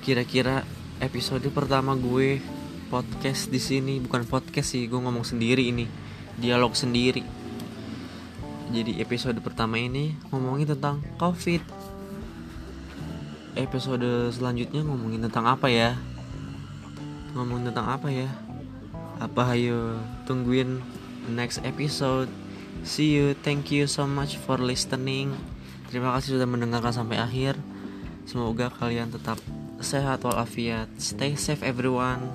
Kira-kira 0.00 0.64
episode 0.98 1.44
pertama 1.52 1.92
gue 1.92 2.40
podcast 2.88 3.52
di 3.52 3.60
sini 3.60 4.00
bukan 4.00 4.24
podcast 4.24 4.72
sih 4.72 4.88
gue 4.88 4.96
ngomong 4.96 5.28
sendiri 5.28 5.68
ini 5.68 5.84
dialog 6.40 6.72
sendiri. 6.72 7.20
Jadi 8.72 8.98
episode 8.98 9.38
pertama 9.44 9.76
ini 9.76 10.16
ngomongin 10.32 10.72
tentang 10.72 11.04
covid. 11.20 11.60
Episode 13.56 14.32
selanjutnya 14.32 14.84
ngomongin 14.84 15.20
tentang 15.28 15.48
apa 15.52 15.68
ya 15.68 15.96
ngomongin 17.36 17.70
tentang 17.70 17.92
apa 17.92 18.08
ya? 18.08 18.28
Apa 19.20 19.52
ayo 19.52 20.00
tungguin 20.24 20.80
next 21.28 21.60
episode. 21.62 22.32
See 22.82 23.12
you 23.12 23.36
thank 23.44 23.68
you 23.68 23.84
so 23.84 24.08
much 24.08 24.40
for 24.40 24.56
listening. 24.56 25.36
Terima 25.92 26.16
kasih 26.16 26.40
sudah 26.40 26.48
mendengarkan 26.48 26.96
sampai 26.96 27.20
akhir. 27.20 27.54
Semoga 28.24 28.72
kalian 28.72 29.12
tetap 29.12 29.36
sehat 29.78 30.24
walafiat. 30.24 30.88
Stay 30.96 31.36
safe 31.36 31.60
everyone. 31.60 32.32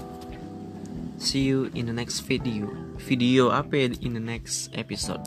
See 1.18 1.50
you 1.50 1.74
in 1.74 1.90
the 1.90 1.96
next 1.96 2.24
video. 2.30 2.70
Video 3.02 3.50
apa 3.50 3.74
ya 3.76 3.88
in 4.06 4.14
the 4.14 4.24
next 4.24 4.70
episode? 4.78 5.26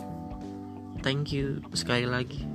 Thank 1.05 1.37
you 1.37 1.61
sekali 1.77 2.09
lagi 2.09 2.49